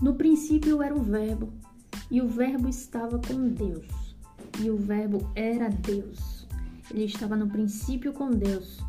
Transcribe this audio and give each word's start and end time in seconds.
No 0.00 0.14
princípio 0.14 0.82
era 0.82 0.94
o 0.94 1.02
Verbo, 1.02 1.52
e 2.10 2.22
o 2.22 2.26
Verbo 2.26 2.70
estava 2.70 3.18
com 3.18 3.48
Deus, 3.48 4.16
e 4.58 4.70
o 4.70 4.76
Verbo 4.76 5.30
era 5.34 5.68
Deus. 5.68 6.46
Ele 6.90 7.04
estava 7.04 7.36
no 7.36 7.46
princípio 7.46 8.10
com 8.14 8.30
Deus. 8.30 8.80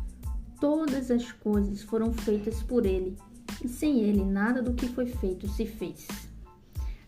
Todas 0.58 1.10
as 1.10 1.30
coisas 1.30 1.82
foram 1.82 2.14
feitas 2.14 2.62
por 2.62 2.86
ele, 2.86 3.18
e 3.62 3.68
sem 3.68 4.00
ele 4.00 4.24
nada 4.24 4.62
do 4.62 4.72
que 4.72 4.88
foi 4.88 5.04
feito 5.04 5.46
se 5.48 5.66
fez. 5.66 6.08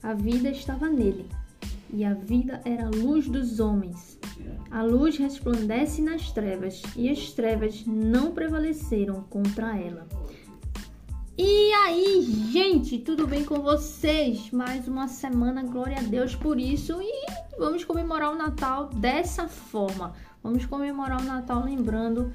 A 0.02 0.12
vida 0.12 0.50
estava 0.50 0.90
nele, 0.90 1.26
e 1.90 2.04
a 2.04 2.12
vida 2.12 2.60
era 2.66 2.86
a 2.86 2.90
luz 2.90 3.26
dos 3.26 3.58
homens. 3.58 4.18
A 4.70 4.82
luz 4.82 5.16
resplandece 5.16 6.02
nas 6.02 6.30
trevas, 6.30 6.82
e 6.94 7.08
as 7.08 7.32
trevas 7.32 7.86
não 7.86 8.32
prevaleceram 8.32 9.22
contra 9.30 9.78
ela. 9.78 10.06
E 11.36 11.72
aí, 11.72 12.22
gente, 12.52 12.96
tudo 12.96 13.26
bem 13.26 13.44
com 13.44 13.60
vocês? 13.60 14.52
Mais 14.52 14.86
uma 14.86 15.08
semana, 15.08 15.64
glória 15.64 15.98
a 15.98 16.02
Deus 16.02 16.36
por 16.36 16.60
isso. 16.60 17.02
E 17.02 17.26
vamos 17.58 17.84
comemorar 17.84 18.30
o 18.30 18.36
Natal 18.36 18.86
dessa 18.90 19.48
forma. 19.48 20.14
Vamos 20.44 20.64
comemorar 20.64 21.20
o 21.20 21.24
Natal 21.24 21.64
lembrando 21.64 22.32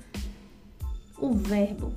o 1.18 1.32
Verbo. 1.32 1.94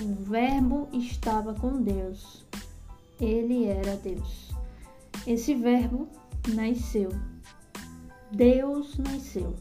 O 0.00 0.14
Verbo 0.24 0.88
estava 0.90 1.52
com 1.52 1.82
Deus. 1.82 2.46
Ele 3.20 3.66
era 3.66 3.94
Deus. 3.96 4.50
Esse 5.26 5.54
Verbo 5.54 6.08
nasceu. 6.48 7.10
Deus 8.32 8.96
nasceu. 8.96 9.54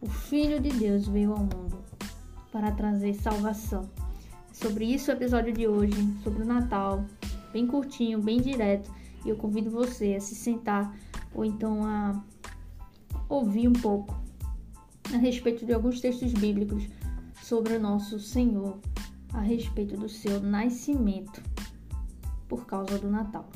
O 0.00 0.08
Filho 0.08 0.58
de 0.60 0.70
Deus 0.70 1.06
veio 1.06 1.32
ao 1.32 1.40
mundo 1.40 1.84
para 2.50 2.72
trazer 2.72 3.12
salvação 3.12 3.86
sobre 4.60 4.84
isso 4.84 5.10
o 5.10 5.14
episódio 5.14 5.52
de 5.54 5.66
hoje, 5.66 5.94
sobre 6.22 6.42
o 6.42 6.46
Natal, 6.46 7.06
bem 7.50 7.66
curtinho, 7.66 8.20
bem 8.20 8.40
direto. 8.40 8.92
E 9.24 9.28
eu 9.30 9.36
convido 9.36 9.70
você 9.70 10.14
a 10.14 10.20
se 10.20 10.34
sentar 10.34 10.94
ou 11.34 11.44
então 11.44 11.82
a 11.84 12.22
ouvir 13.28 13.68
um 13.68 13.72
pouco 13.72 14.14
a 15.14 15.16
respeito 15.16 15.64
de 15.64 15.72
alguns 15.72 16.00
textos 16.00 16.32
bíblicos 16.34 16.86
sobre 17.42 17.74
o 17.74 17.80
nosso 17.80 18.18
Senhor, 18.18 18.78
a 19.32 19.40
respeito 19.40 19.96
do 19.96 20.08
seu 20.08 20.40
nascimento 20.40 21.42
por 22.46 22.66
causa 22.66 22.98
do 22.98 23.08
Natal. 23.08 23.48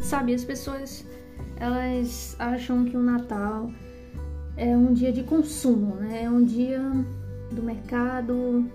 Sabe, 0.00 0.34
as 0.34 0.44
pessoas 0.44 1.06
elas 1.62 2.34
acham 2.40 2.84
que 2.84 2.96
o 2.96 3.00
Natal 3.00 3.70
é 4.56 4.76
um 4.76 4.92
dia 4.92 5.12
de 5.12 5.22
consumo, 5.22 5.94
né? 5.94 6.24
É 6.24 6.28
um 6.28 6.42
dia 6.42 6.80
do 7.52 7.62
mercado 7.62 8.68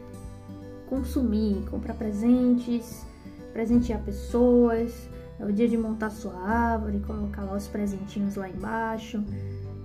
consumir, 0.87 1.65
comprar 1.69 1.95
presentes, 1.95 3.05
presentear 3.51 3.99
pessoas. 4.03 5.09
É 5.37 5.43
o 5.43 5.51
dia 5.51 5.67
de 5.67 5.77
montar 5.77 6.11
sua 6.11 6.33
árvore, 6.39 7.01
colocar 7.01 7.43
lá 7.43 7.57
os 7.57 7.67
presentinhos 7.67 8.37
lá 8.37 8.47
embaixo 8.47 9.21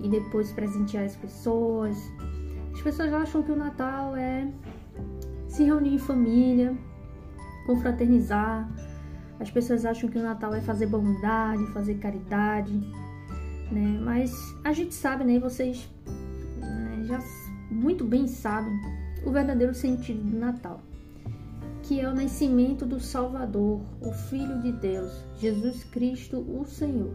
e 0.00 0.08
depois 0.08 0.52
presentear 0.52 1.04
as 1.04 1.16
pessoas. 1.16 1.96
As 2.72 2.80
pessoas 2.82 3.12
acham 3.12 3.42
que 3.42 3.50
o 3.50 3.56
Natal 3.56 4.14
é 4.14 4.48
se 5.48 5.64
reunir 5.64 5.94
em 5.94 5.98
família, 5.98 6.78
confraternizar, 7.66 8.70
as 9.42 9.50
pessoas 9.50 9.84
acham 9.84 10.08
que 10.08 10.16
o 10.16 10.22
Natal 10.22 10.54
é 10.54 10.60
fazer 10.60 10.86
bondade, 10.86 11.66
fazer 11.72 11.96
caridade, 11.96 12.72
né? 13.72 13.98
Mas 14.00 14.32
a 14.62 14.72
gente 14.72 14.94
sabe, 14.94 15.24
né? 15.24 15.40
Vocês 15.40 15.90
né, 16.60 17.02
já 17.04 17.18
muito 17.68 18.04
bem 18.04 18.28
sabem 18.28 18.72
o 19.26 19.32
verdadeiro 19.32 19.74
sentido 19.74 20.22
do 20.22 20.38
Natal, 20.38 20.80
que 21.82 22.00
é 22.00 22.08
o 22.08 22.14
nascimento 22.14 22.86
do 22.86 23.00
Salvador, 23.00 23.80
o 24.00 24.12
Filho 24.12 24.62
de 24.62 24.70
Deus, 24.70 25.12
Jesus 25.40 25.82
Cristo, 25.82 26.38
o 26.38 26.64
Senhor. 26.64 27.12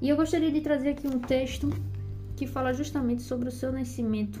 E 0.00 0.08
eu 0.08 0.16
gostaria 0.16 0.52
de 0.52 0.60
trazer 0.60 0.90
aqui 0.90 1.08
um 1.08 1.18
texto 1.18 1.70
que 2.36 2.46
fala 2.46 2.72
justamente 2.72 3.22
sobre 3.22 3.48
o 3.48 3.52
seu 3.52 3.72
nascimento 3.72 4.38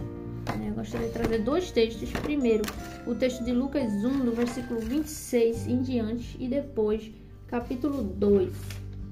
né? 0.60 0.68
Eu 0.68 0.74
gostaria 0.74 1.08
de 1.08 1.12
trazer 1.14 1.38
dois 1.38 1.70
textos. 1.72 2.10
Primeiro, 2.12 2.62
o 3.06 3.14
texto 3.14 3.42
de 3.42 3.52
Lucas 3.52 3.90
1, 3.92 4.24
do 4.24 4.32
versículo 4.32 4.78
26 4.80 5.66
em 5.66 5.80
diante, 5.80 6.36
e 6.38 6.46
depois, 6.46 7.10
capítulo 7.46 8.02
2, 8.02 8.52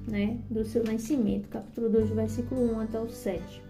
né? 0.07 0.37
do 0.49 0.63
seu 0.63 0.83
nascimento, 0.83 1.49
capítulo 1.49 1.89
2, 1.89 2.09
do 2.09 2.15
versículo 2.15 2.75
1 2.75 2.79
até 2.81 2.99
o 2.99 3.09
7. 3.09 3.61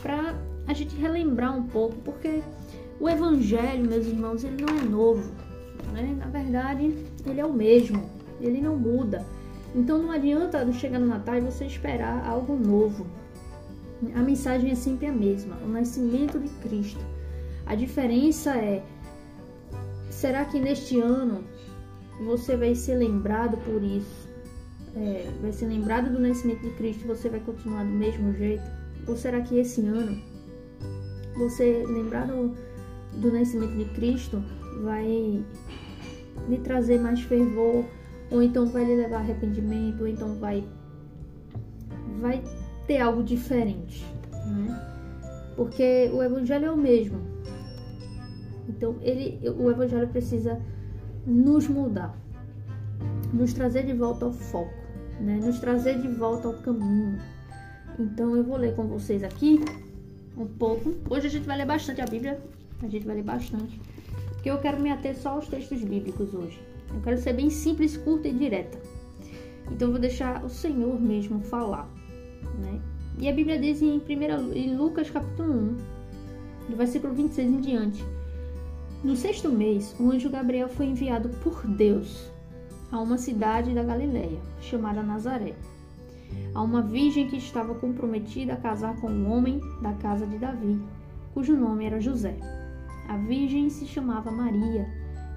Para 0.00 0.34
a 0.66 0.72
gente 0.72 0.94
relembrar 0.96 1.56
um 1.56 1.66
pouco, 1.66 1.96
porque 2.04 2.42
o 3.00 3.08
evangelho, 3.08 3.88
meus 3.88 4.06
irmãos, 4.06 4.44
ele 4.44 4.62
não 4.62 4.78
é 4.78 4.82
novo. 4.82 5.32
Né? 5.92 6.16
Na 6.18 6.26
verdade, 6.26 6.94
ele 7.26 7.40
é 7.40 7.44
o 7.44 7.52
mesmo, 7.52 8.08
ele 8.40 8.60
não 8.60 8.76
muda. 8.76 9.26
Então 9.74 10.02
não 10.02 10.10
adianta 10.10 10.70
chegar 10.72 10.98
no 10.98 11.06
Natal 11.06 11.36
e 11.36 11.40
você 11.40 11.64
esperar 11.64 12.26
algo 12.26 12.56
novo. 12.56 13.06
A 14.14 14.20
mensagem 14.20 14.70
é 14.70 14.74
sempre 14.74 15.06
a 15.06 15.12
mesma: 15.12 15.56
o 15.64 15.68
nascimento 15.68 16.38
de 16.38 16.48
Cristo. 16.60 17.00
A 17.66 17.74
diferença 17.74 18.56
é: 18.56 18.82
será 20.10 20.44
que 20.44 20.58
neste 20.58 20.98
ano 20.98 21.44
você 22.24 22.56
vai 22.56 22.74
ser 22.74 22.96
lembrado 22.96 23.56
por 23.58 23.82
isso? 23.82 24.28
É, 24.94 25.30
vai 25.40 25.52
ser 25.52 25.66
lembrado 25.66 26.12
do 26.12 26.18
nascimento 26.18 26.60
de 26.60 26.70
Cristo? 26.70 27.06
Você 27.06 27.28
vai 27.28 27.40
continuar 27.40 27.84
do 27.84 27.90
mesmo 27.90 28.32
jeito? 28.34 28.64
Ou 29.06 29.16
será 29.16 29.40
que 29.40 29.58
esse 29.58 29.80
ano 29.86 30.20
você 31.36 31.84
lembrado 31.86 32.54
do 33.14 33.32
nascimento 33.32 33.76
de 33.76 33.84
Cristo 33.94 34.42
vai 34.82 35.42
lhe 36.48 36.58
trazer 36.58 37.00
mais 37.00 37.20
fervor? 37.22 37.84
Ou 38.30 38.42
então 38.42 38.66
vai 38.66 38.84
lhe 38.84 38.96
levar 38.96 39.18
arrependimento? 39.18 40.00
Ou 40.00 40.08
então 40.08 40.34
vai 40.36 40.64
vai 42.20 42.42
ter 42.86 43.00
algo 43.00 43.22
diferente, 43.22 44.04
né? 44.46 44.88
Porque 45.56 46.10
o 46.12 46.22
evangelho 46.22 46.66
é 46.66 46.70
o 46.70 46.76
mesmo. 46.76 47.20
Então, 48.68 48.96
ele, 49.02 49.38
o 49.48 49.70
evangelho 49.70 50.08
precisa 50.08 50.60
nos 51.26 51.68
mudar, 51.68 52.16
nos 53.32 53.52
trazer 53.52 53.84
de 53.84 53.92
volta 53.92 54.24
ao 54.24 54.32
foco, 54.32 54.74
né? 55.20 55.40
Nos 55.42 55.58
trazer 55.60 56.00
de 56.00 56.08
volta 56.08 56.48
ao 56.48 56.54
caminho. 56.54 57.18
Então, 57.98 58.36
eu 58.36 58.44
vou 58.44 58.56
ler 58.56 58.74
com 58.74 58.86
vocês 58.86 59.22
aqui 59.22 59.60
um 60.36 60.46
pouco. 60.46 60.94
Hoje 61.10 61.26
a 61.26 61.30
gente 61.30 61.46
vai 61.46 61.56
ler 61.58 61.66
bastante 61.66 62.00
a 62.00 62.06
Bíblia, 62.06 62.40
a 62.82 62.88
gente 62.88 63.06
vai 63.06 63.16
ler 63.16 63.24
bastante, 63.24 63.80
porque 64.32 64.50
eu 64.50 64.58
quero 64.58 64.80
me 64.80 64.90
ater 64.90 65.16
só 65.16 65.30
aos 65.30 65.46
textos 65.46 65.82
bíblicos 65.82 66.32
hoje. 66.34 66.60
Eu 66.92 67.00
quero 67.02 67.18
ser 67.18 67.32
bem 67.34 67.50
simples, 67.50 67.96
curta 67.96 68.28
e 68.28 68.32
direta. 68.32 68.78
Então, 69.70 69.88
eu 69.88 69.92
vou 69.92 70.00
deixar 70.00 70.44
o 70.44 70.48
Senhor 70.48 71.00
mesmo 71.00 71.40
falar. 71.40 71.88
Né? 72.60 72.71
E 73.22 73.28
a 73.28 73.32
Bíblia 73.32 73.56
diz 73.56 73.80
em, 73.80 74.00
primeira, 74.00 74.34
em 74.52 74.76
Lucas 74.76 75.08
capítulo 75.08 75.52
1, 75.52 76.70
do 76.70 76.76
versículo 76.76 77.14
26 77.14 77.52
em 77.52 77.60
diante: 77.60 78.04
No 79.04 79.14
sexto 79.14 79.48
mês, 79.48 79.94
o 80.00 80.10
anjo 80.10 80.28
Gabriel 80.28 80.68
foi 80.68 80.86
enviado 80.86 81.28
por 81.40 81.64
Deus 81.64 82.28
a 82.90 82.98
uma 82.98 83.16
cidade 83.16 83.72
da 83.72 83.84
Galiléia 83.84 84.40
chamada 84.60 85.04
Nazaré, 85.04 85.54
a 86.52 86.60
uma 86.60 86.82
virgem 86.82 87.28
que 87.28 87.36
estava 87.36 87.76
comprometida 87.76 88.54
a 88.54 88.56
casar 88.56 89.00
com 89.00 89.08
um 89.08 89.30
homem 89.30 89.60
da 89.80 89.92
casa 89.92 90.26
de 90.26 90.36
Davi, 90.36 90.82
cujo 91.32 91.56
nome 91.56 91.86
era 91.86 92.00
José. 92.00 92.36
A 93.08 93.16
virgem 93.18 93.70
se 93.70 93.86
chamava 93.86 94.32
Maria, 94.32 94.84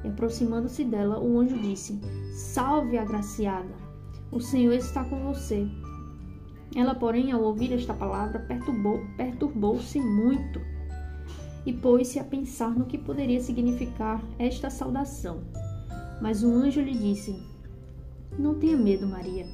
e 0.03 0.07
aproximando-se 0.07 0.83
dela, 0.83 1.19
o 1.19 1.39
anjo 1.39 1.59
disse: 1.59 2.01
Salve, 2.33 2.97
agraciada, 2.97 3.75
o 4.31 4.39
Senhor 4.39 4.73
está 4.73 5.03
com 5.03 5.31
você. 5.31 5.69
Ela, 6.75 6.93
porém, 6.93 7.31
ao 7.31 7.41
ouvir 7.41 7.71
esta 7.71 7.93
palavra, 7.93 8.39
perturbou-se 8.39 9.05
perturbou 9.15 9.79
muito 10.03 10.59
e 11.65 11.71
pôs-se 11.71 12.19
a 12.19 12.23
pensar 12.23 12.71
no 12.71 12.85
que 12.85 12.97
poderia 12.97 13.39
significar 13.39 14.21
esta 14.37 14.69
saudação. 14.69 15.39
Mas 16.21 16.43
o 16.43 16.51
anjo 16.51 16.81
lhe 16.81 16.93
disse: 16.93 17.41
Não 18.37 18.55
tenha 18.55 18.75
medo, 18.75 19.07
Maria, 19.07 19.47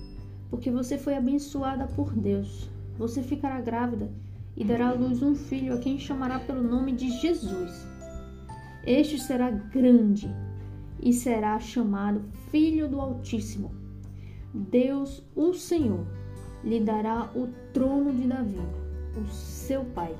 porque 0.49 0.71
você 0.71 0.97
foi 0.97 1.15
abençoada 1.15 1.87
por 1.87 2.11
Deus. 2.11 2.69
Você 2.97 3.21
ficará 3.21 3.61
grávida 3.61 4.11
e 4.57 4.65
dará 4.65 4.89
à 4.89 4.93
luz 4.93 5.21
um 5.21 5.35
filho 5.35 5.75
a 5.75 5.77
quem 5.77 5.99
chamará 5.99 6.39
pelo 6.39 6.63
nome 6.63 6.91
de 6.91 7.09
Jesus. 7.19 7.87
Este 8.83 9.19
será 9.19 9.51
grande 9.51 10.27
e 11.01 11.13
será 11.13 11.59
chamado 11.59 12.23
Filho 12.49 12.87
do 12.89 12.99
Altíssimo. 12.99 13.71
Deus, 14.53 15.23
o 15.35 15.53
Senhor, 15.53 16.05
lhe 16.63 16.79
dará 16.79 17.29
o 17.35 17.47
trono 17.73 18.13
de 18.13 18.27
Davi, 18.27 18.59
o 19.17 19.27
seu 19.31 19.83
pai. 19.83 20.15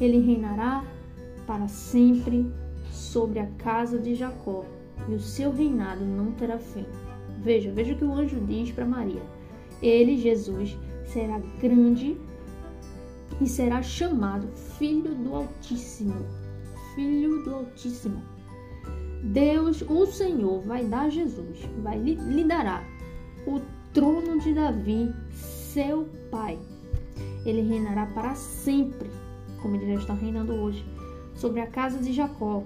Ele 0.00 0.20
reinará 0.20 0.84
para 1.46 1.68
sempre 1.68 2.50
sobre 2.90 3.38
a 3.38 3.46
casa 3.58 3.98
de 3.98 4.14
Jacó, 4.14 4.64
e 5.08 5.14
o 5.14 5.20
seu 5.20 5.52
reinado 5.52 6.04
não 6.04 6.32
terá 6.32 6.58
fim. 6.58 6.86
Veja, 7.42 7.72
veja 7.72 7.94
o 7.94 7.96
que 7.96 8.04
o 8.04 8.12
anjo 8.12 8.40
diz 8.46 8.70
para 8.70 8.84
Maria. 8.84 9.22
Ele, 9.82 10.18
Jesus, 10.18 10.76
será 11.04 11.40
grande 11.60 12.16
e 13.40 13.46
será 13.46 13.82
chamado 13.82 14.48
Filho 14.78 15.14
do 15.14 15.34
Altíssimo. 15.34 16.26
Filho 16.94 17.42
do 17.44 17.54
Altíssimo. 17.54 18.22
Deus, 19.22 19.82
o 19.82 20.06
Senhor, 20.06 20.62
vai 20.62 20.84
dar 20.84 21.06
a 21.06 21.08
Jesus, 21.08 21.60
vai 21.82 21.98
lhe, 21.98 22.14
lhe 22.14 22.44
dará 22.44 22.84
o 23.46 23.60
trono 23.92 24.38
de 24.38 24.54
Davi, 24.54 25.12
seu 25.32 26.08
pai. 26.30 26.58
Ele 27.44 27.62
reinará 27.62 28.06
para 28.06 28.34
sempre, 28.34 29.10
como 29.60 29.76
ele 29.76 29.94
já 29.94 30.00
está 30.00 30.14
reinando 30.14 30.52
hoje, 30.52 30.84
sobre 31.34 31.60
a 31.60 31.66
casa 31.66 31.98
de 31.98 32.12
Jacó, 32.12 32.62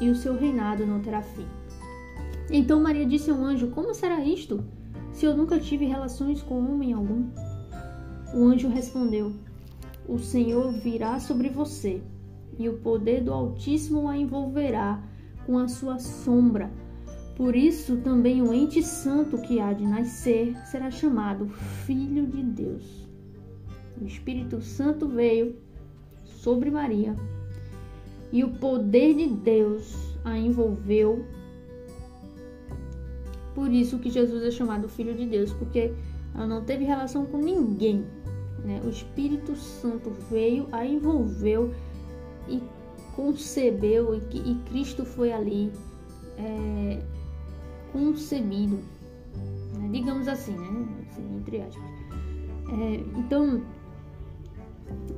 e 0.00 0.08
o 0.08 0.14
seu 0.14 0.36
reinado 0.36 0.86
não 0.86 1.00
terá 1.00 1.22
fim. 1.22 1.46
Então 2.50 2.80
Maria 2.80 3.04
disse 3.04 3.30
ao 3.30 3.38
anjo: 3.38 3.68
Como 3.68 3.94
será 3.94 4.24
isto, 4.24 4.64
se 5.12 5.26
eu 5.26 5.36
nunca 5.36 5.58
tive 5.58 5.84
relações 5.84 6.42
com 6.42 6.72
homem 6.72 6.92
algum? 6.92 7.28
O 8.34 8.44
anjo 8.44 8.68
respondeu: 8.68 9.32
O 10.08 10.18
Senhor 10.18 10.72
virá 10.72 11.20
sobre 11.20 11.48
você, 11.48 12.02
e 12.58 12.68
o 12.68 12.78
poder 12.78 13.22
do 13.22 13.32
Altíssimo 13.32 14.08
a 14.08 14.16
envolverá 14.16 15.02
com 15.46 15.58
a 15.58 15.68
sua 15.68 15.98
sombra. 15.98 16.70
Por 17.38 17.54
isso, 17.54 17.98
também 17.98 18.42
o 18.42 18.52
ente 18.52 18.82
santo 18.82 19.38
que 19.38 19.60
há 19.60 19.72
de 19.72 19.86
nascer 19.86 20.56
será 20.66 20.90
chamado 20.90 21.46
Filho 21.86 22.26
de 22.26 22.42
Deus. 22.42 23.08
O 24.02 24.04
Espírito 24.04 24.60
Santo 24.60 25.06
veio 25.06 25.54
sobre 26.24 26.68
Maria 26.68 27.14
e 28.32 28.42
o 28.42 28.50
poder 28.54 29.14
de 29.14 29.28
Deus 29.28 30.18
a 30.24 30.36
envolveu. 30.36 31.24
Por 33.54 33.70
isso 33.72 34.00
que 34.00 34.10
Jesus 34.10 34.42
é 34.42 34.50
chamado 34.50 34.88
Filho 34.88 35.14
de 35.14 35.24
Deus, 35.24 35.52
porque 35.52 35.94
ela 36.34 36.46
não 36.46 36.64
teve 36.64 36.82
relação 36.84 37.24
com 37.24 37.38
ninguém. 37.38 38.04
Né? 38.64 38.80
O 38.84 38.88
Espírito 38.88 39.54
Santo 39.54 40.10
veio, 40.28 40.66
a 40.72 40.84
envolveu 40.84 41.72
e 42.48 42.60
concebeu, 43.14 44.16
e, 44.16 44.38
e 44.38 44.54
Cristo 44.68 45.04
foi 45.04 45.32
ali 45.32 45.70
é, 46.36 47.00
concebido, 47.92 48.78
né? 49.74 49.88
digamos 49.92 50.28
assim, 50.28 50.56
né? 50.56 50.86
Assim, 51.10 51.36
entre 51.36 51.60
aspas. 51.60 51.84
É, 52.70 53.18
então, 53.18 53.62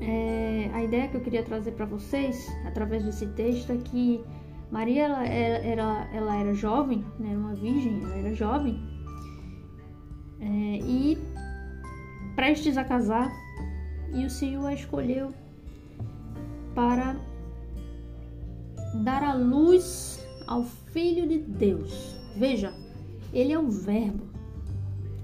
é, 0.01 0.71
a 0.73 0.83
ideia 0.83 1.09
que 1.09 1.17
eu 1.17 1.21
queria 1.21 1.43
trazer 1.43 1.73
para 1.73 1.87
vocês, 1.87 2.49
através 2.65 3.05
desse 3.05 3.27
texto, 3.29 3.73
é 3.73 3.77
que 3.77 4.25
Maria 4.71 5.05
ela, 5.05 5.27
ela, 5.27 6.09
ela, 6.13 6.37
era 6.37 6.55
jovem, 6.55 7.05
né, 7.19 7.37
uma 7.37 7.55
virgem, 7.55 8.03
ela 8.03 8.15
era 8.15 8.35
jovem, 8.35 8.81
é, 10.41 10.45
e 10.45 11.19
prestes 12.37 12.77
a 12.77 12.85
casar, 12.85 13.31
e 14.15 14.25
o 14.25 14.31
Senhor 14.31 14.67
a 14.67 14.75
escolheu 14.75 15.33
para 16.75 17.17
dar 19.03 19.23
a 19.23 19.35
luz 19.35 20.25
ao 20.47 20.65
Filho 20.65 21.27
de 21.29 21.39
Deus. 21.39 22.20
Veja, 22.37 22.73
ele 23.33 23.53
é 23.53 23.59
o 23.59 23.69
Verbo. 23.69 24.25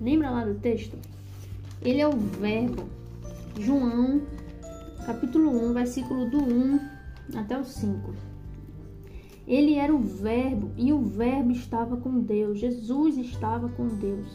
Lembra 0.01 0.31
lá 0.31 0.45
do 0.45 0.55
texto? 0.55 0.97
Ele 1.83 2.01
é 2.01 2.09
o 2.09 2.17
Verbo. 2.17 2.85
João 3.59 4.23
capítulo 5.07 5.51
1, 5.71 5.73
versículo 5.73 6.29
do 6.29 6.39
1 6.39 6.81
até 7.37 7.59
o 7.59 7.65
5. 7.65 8.13
Ele 9.47 9.75
era 9.75 9.95
o 9.95 10.01
Verbo 10.01 10.73
e 10.77 10.93
o 10.93 11.01
Verbo 11.01 11.53
estava 11.53 11.97
com 11.97 12.21
Deus. 12.21 12.59
Jesus 12.59 13.17
estava 13.17 13.69
com 13.69 13.87
Deus. 13.87 14.27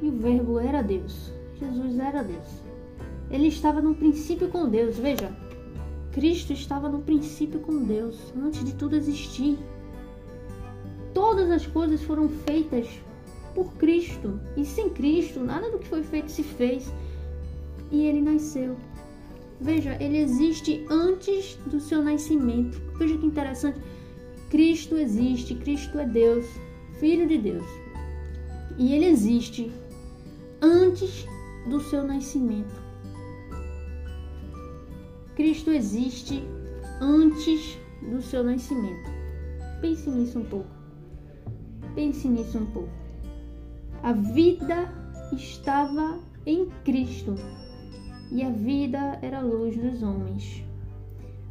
E 0.00 0.08
o 0.08 0.12
Verbo 0.12 0.60
era 0.60 0.82
Deus. 0.82 1.32
Jesus 1.58 1.98
era 1.98 2.22
Deus. 2.22 2.62
Ele 3.30 3.48
estava 3.48 3.82
no 3.82 3.94
princípio 3.94 4.48
com 4.48 4.68
Deus. 4.68 4.96
Veja, 4.96 5.32
Cristo 6.12 6.52
estava 6.52 6.88
no 6.88 7.00
princípio 7.00 7.58
com 7.60 7.82
Deus, 7.82 8.32
antes 8.36 8.64
de 8.64 8.74
tudo 8.74 8.94
existir. 8.94 9.58
Todas 11.14 11.50
as 11.50 11.66
coisas 11.66 12.02
foram 12.02 12.28
feitas 12.28 12.88
por 13.54 13.72
Cristo. 13.74 14.40
E 14.56 14.64
sem 14.64 14.90
Cristo, 14.90 15.40
nada 15.40 15.70
do 15.70 15.78
que 15.78 15.88
foi 15.88 16.02
feito 16.02 16.30
se 16.30 16.42
fez. 16.42 16.92
E 17.90 18.04
ele 18.04 18.20
nasceu. 18.20 18.76
Veja, 19.60 19.96
ele 20.00 20.18
existe 20.18 20.86
antes 20.88 21.58
do 21.66 21.80
seu 21.80 22.02
nascimento. 22.02 22.80
Veja 22.96 23.18
que 23.18 23.26
interessante. 23.26 23.80
Cristo 24.50 24.96
existe, 24.96 25.54
Cristo 25.56 25.98
é 25.98 26.06
Deus, 26.06 26.46
Filho 27.00 27.26
de 27.26 27.38
Deus. 27.38 27.66
E 28.78 28.94
ele 28.94 29.06
existe 29.06 29.72
antes 30.62 31.26
do 31.68 31.80
seu 31.80 32.04
nascimento. 32.04 32.88
Cristo 35.34 35.70
existe 35.70 36.42
antes 37.00 37.78
do 38.02 38.22
seu 38.22 38.42
nascimento. 38.42 39.10
Pense 39.80 40.08
nisso 40.10 40.38
um 40.38 40.44
pouco. 40.44 40.77
Pense 41.94 42.28
nisso 42.28 42.58
um 42.58 42.66
pouco. 42.66 42.92
A 44.02 44.12
vida 44.12 44.92
estava 45.32 46.18
em 46.46 46.66
Cristo 46.84 47.34
e 48.30 48.42
a 48.42 48.50
vida 48.50 49.18
era 49.22 49.38
a 49.38 49.42
luz 49.42 49.76
dos 49.76 50.02
homens. 50.02 50.64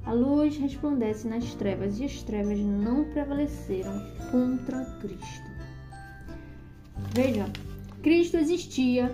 A 0.06 0.13
luz 0.13 0.57
resplandece 0.57 1.27
nas 1.27 1.53
trevas 1.56 2.00
e 2.00 2.06
as 2.06 2.24
trevas 2.24 2.59
não 2.59 3.03
prevaleceram 3.06 4.01
contra 4.31 4.85
Cristo. 5.01 5.47
Veja, 7.13 7.51
Cristo 8.01 8.38
existia 8.38 9.13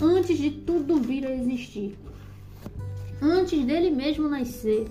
antes 0.00 0.38
de 0.38 0.50
tudo 0.50 0.96
vir 0.96 1.26
a 1.26 1.34
existir. 1.34 1.98
Antes 3.20 3.64
dele 3.64 3.90
mesmo 3.90 4.28
nascer, 4.28 4.88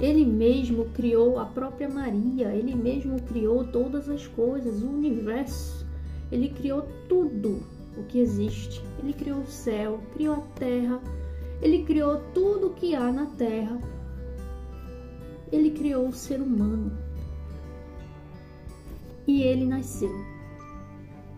ele 0.00 0.24
mesmo 0.24 0.86
criou 0.86 1.38
a 1.38 1.44
própria 1.44 1.88
Maria, 1.88 2.54
ele 2.54 2.74
mesmo 2.74 3.20
criou 3.22 3.64
todas 3.64 4.08
as 4.08 4.26
coisas, 4.26 4.82
o 4.82 4.88
universo. 4.88 5.86
Ele 6.30 6.48
criou 6.48 6.88
tudo 7.08 7.62
o 7.96 8.02
que 8.04 8.18
existe. 8.18 8.82
Ele 9.02 9.12
criou 9.12 9.40
o 9.40 9.46
céu, 9.46 10.00
criou 10.14 10.36
a 10.36 10.58
terra, 10.58 11.00
ele 11.60 11.84
criou 11.84 12.20
tudo 12.34 12.68
o 12.68 12.74
que 12.74 12.94
há 12.94 13.12
na 13.12 13.26
terra. 13.26 13.78
Ele 15.52 15.70
criou 15.70 16.08
o 16.08 16.12
ser 16.12 16.40
humano. 16.40 16.90
E 19.26 19.42
ele 19.42 19.66
nasceu. 19.66 20.12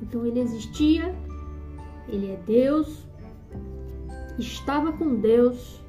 Então 0.00 0.25
ele 0.25 0.40
existia, 0.40 1.14
ele 2.09 2.31
é 2.31 2.37
Deus, 2.47 3.05
estava 4.38 4.93
com 4.93 5.17
Deus 5.17 5.84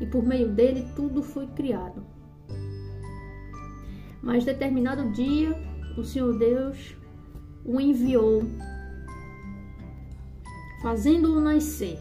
e 0.00 0.06
por 0.06 0.22
meio 0.24 0.48
dele 0.48 0.86
tudo 0.94 1.22
foi 1.22 1.46
criado. 1.48 2.04
Mas 4.22 4.44
determinado 4.44 5.10
dia, 5.12 5.56
o 5.96 6.04
Senhor 6.04 6.38
Deus 6.38 6.96
o 7.64 7.80
enviou, 7.80 8.42
fazendo-o 10.82 11.40
nascer 11.40 11.98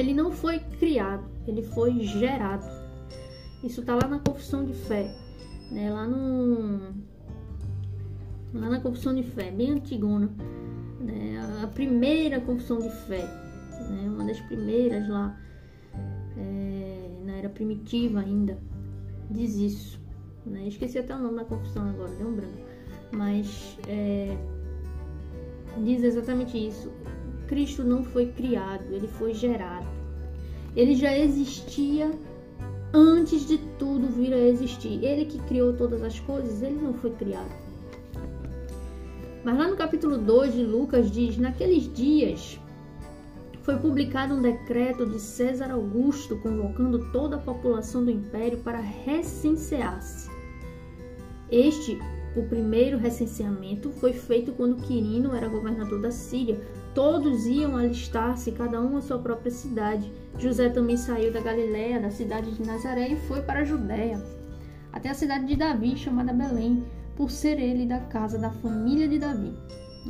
ele 0.00 0.12
não 0.12 0.30
foi 0.30 0.58
criado, 0.58 1.24
ele 1.46 1.62
foi 1.62 2.00
gerado. 2.00 2.66
Isso 3.64 3.80
está 3.80 3.94
lá 3.94 4.06
na 4.06 4.18
confissão 4.18 4.64
de 4.64 4.74
fé, 4.74 5.10
né? 5.70 5.90
lá 5.90 6.06
no 6.06 6.94
lá 8.52 8.70
na 8.70 8.80
confissão 8.80 9.14
de 9.14 9.22
fé, 9.22 9.50
bem 9.50 9.72
antigona, 9.72 10.30
né? 11.00 11.62
a 11.62 11.66
primeira 11.66 12.40
confissão 12.40 12.78
de 12.78 12.90
fé, 12.90 13.24
né? 13.90 14.08
uma 14.08 14.24
das 14.24 14.40
primeiras 14.40 15.08
lá, 15.08 15.38
era 17.36 17.48
primitiva 17.48 18.20
ainda, 18.20 18.58
diz 19.30 19.56
isso. 19.56 20.00
Né? 20.44 20.68
Esqueci 20.68 20.98
até 20.98 21.14
o 21.14 21.18
nome 21.18 21.36
da 21.36 21.44
confissão 21.44 21.88
agora, 21.88 22.10
deu 22.14 22.28
um 22.28 22.34
branco, 22.34 22.58
mas 23.12 23.78
é, 23.88 24.36
diz 25.82 26.02
exatamente 26.02 26.56
isso. 26.56 26.90
Cristo 27.46 27.84
não 27.84 28.02
foi 28.04 28.26
criado, 28.32 28.84
ele 28.92 29.06
foi 29.06 29.34
gerado. 29.34 29.86
Ele 30.74 30.94
já 30.94 31.16
existia 31.16 32.10
antes 32.92 33.46
de 33.46 33.58
tudo 33.78 34.08
vir 34.08 34.32
a 34.32 34.38
existir. 34.38 35.02
Ele 35.02 35.24
que 35.24 35.38
criou 35.40 35.72
todas 35.72 36.02
as 36.02 36.18
coisas, 36.20 36.62
ele 36.62 36.80
não 36.80 36.92
foi 36.94 37.10
criado. 37.10 37.66
Mas 39.44 39.56
lá 39.56 39.68
no 39.68 39.76
capítulo 39.76 40.18
2 40.18 40.54
de 40.54 40.64
Lucas 40.64 41.10
diz: 41.10 41.38
Naqueles 41.38 41.92
dias 41.94 42.58
foi 43.66 43.76
publicado 43.76 44.32
um 44.32 44.40
decreto 44.40 45.04
de 45.04 45.20
César 45.20 45.72
Augusto 45.72 46.36
convocando 46.36 47.10
toda 47.10 47.34
a 47.34 47.40
população 47.40 48.04
do 48.04 48.12
império 48.12 48.58
para 48.58 48.78
recensear-se. 48.78 50.30
Este 51.50 51.98
o 52.36 52.44
primeiro 52.44 52.96
recenseamento 52.96 53.90
foi 53.90 54.12
feito 54.12 54.52
quando 54.52 54.80
Quirino 54.82 55.34
era 55.34 55.48
governador 55.48 56.00
da 56.00 56.12
Síria. 56.12 56.60
Todos 56.94 57.46
iam 57.46 57.76
alistar-se, 57.76 58.52
cada 58.52 58.80
um 58.80 58.98
a 58.98 59.00
sua 59.00 59.18
própria 59.18 59.50
cidade. 59.50 60.12
José 60.38 60.68
também 60.68 60.96
saiu 60.96 61.32
da 61.32 61.40
Galiléia, 61.40 61.98
da 61.98 62.10
cidade 62.10 62.52
de 62.52 62.64
Nazaré, 62.64 63.08
e 63.08 63.16
foi 63.16 63.42
para 63.42 63.60
a 63.60 63.64
Judéia, 63.64 64.22
até 64.92 65.08
a 65.08 65.14
cidade 65.14 65.46
de 65.46 65.56
Davi, 65.56 65.96
chamada 65.96 66.32
Belém, 66.32 66.84
por 67.16 67.30
ser 67.30 67.58
ele 67.58 67.86
da 67.86 67.98
casa 68.00 68.38
da 68.38 68.50
família 68.50 69.08
de 69.08 69.18
Davi, 69.18 69.52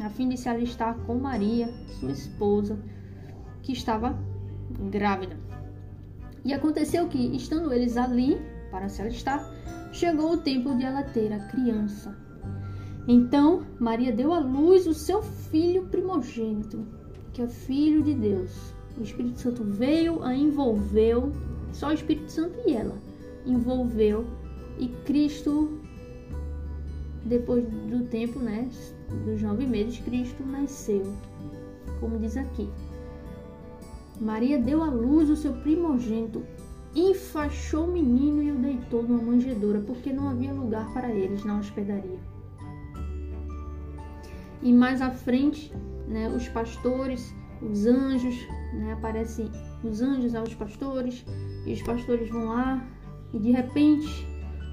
a 0.03 0.11
fim 0.11 0.29
de 0.29 0.37
se 0.37 0.49
alistar 0.49 0.99
com 1.07 1.15
Maria, 1.15 1.73
sua 2.01 2.11
esposa, 2.11 2.77
que 3.67 3.73
estava 3.73 4.17
grávida. 4.91 5.37
E 6.45 6.55
aconteceu 6.55 7.09
que, 7.09 7.19
estando 7.37 7.73
eles 7.73 7.97
ali 7.97 8.41
para 8.71 8.89
se 8.89 9.03
alistar, 9.03 9.45
chegou 9.93 10.33
o 10.33 10.37
tempo 10.37 10.73
de 10.77 10.85
ela 10.85 11.03
ter 11.03 11.33
a 11.33 11.41
criança. 11.49 12.17
Então 13.09 13.67
Maria 13.81 14.13
deu 14.13 14.33
à 14.33 14.39
luz 14.39 14.87
o 14.87 14.95
seu 14.95 15.21
filho 15.21 15.87
primogênito, 15.89 16.87
que 17.33 17.43
é 17.43 17.49
filho 17.49 18.05
de 18.05 18.15
Deus. 18.15 18.73
O 18.97 19.03
Espírito 19.03 19.41
Santo 19.41 19.65
veio, 19.65 20.23
a 20.23 20.33
envolveu, 20.33 21.33
só 21.73 21.89
o 21.89 21.93
Espírito 21.93 22.31
Santo 22.31 22.57
e 22.67 22.73
ela 22.73 22.97
envolveu, 23.45 24.27
e 24.79 24.89
Cristo, 25.05 25.81
depois 27.25 27.65
do 27.65 28.05
tempo, 28.05 28.39
né, 28.39 28.69
dos 29.25 29.43
nove 29.43 29.67
meses, 29.67 29.99
Cristo 29.99 30.45
nasceu, 30.45 31.03
como 32.01 32.19
diz 32.19 32.37
aqui. 32.37 32.69
Maria 34.21 34.59
deu 34.59 34.83
à 34.83 34.87
luz 34.87 35.29
o 35.29 35.37
seu 35.37 35.53
primogênito, 35.53 36.43
enfaixou 36.95 37.87
o 37.87 37.93
menino 37.93 38.43
e 38.43 38.51
o 38.51 38.57
deitou 38.57 39.03
numa 39.03 39.23
manjedoura, 39.23 39.81
porque 39.81 40.13
não 40.13 40.29
havia 40.29 40.53
lugar 40.53 40.91
para 40.93 41.11
eles 41.11 41.45
na 41.45 41.59
hospedaria. 41.59 42.19
E 44.63 44.73
mais 44.73 45.03
à 45.03 45.11
frente, 45.11 45.73
né, 46.09 46.29
os 46.29 46.49
pastores, 46.49 47.35
os 47.61 47.87
anjos, 47.87 48.37
né, 48.73 48.95
aparecem 48.95 49.51
os 49.85 50.01
anjos 50.01 50.35
aos 50.35 50.55
pastores, 50.55 51.25
e 51.67 51.73
os 51.73 51.83
pastores 51.83 52.29
vão 52.31 52.47
lá, 52.47 52.87
e 53.33 53.39
de 53.39 53.51
repente 53.51 54.27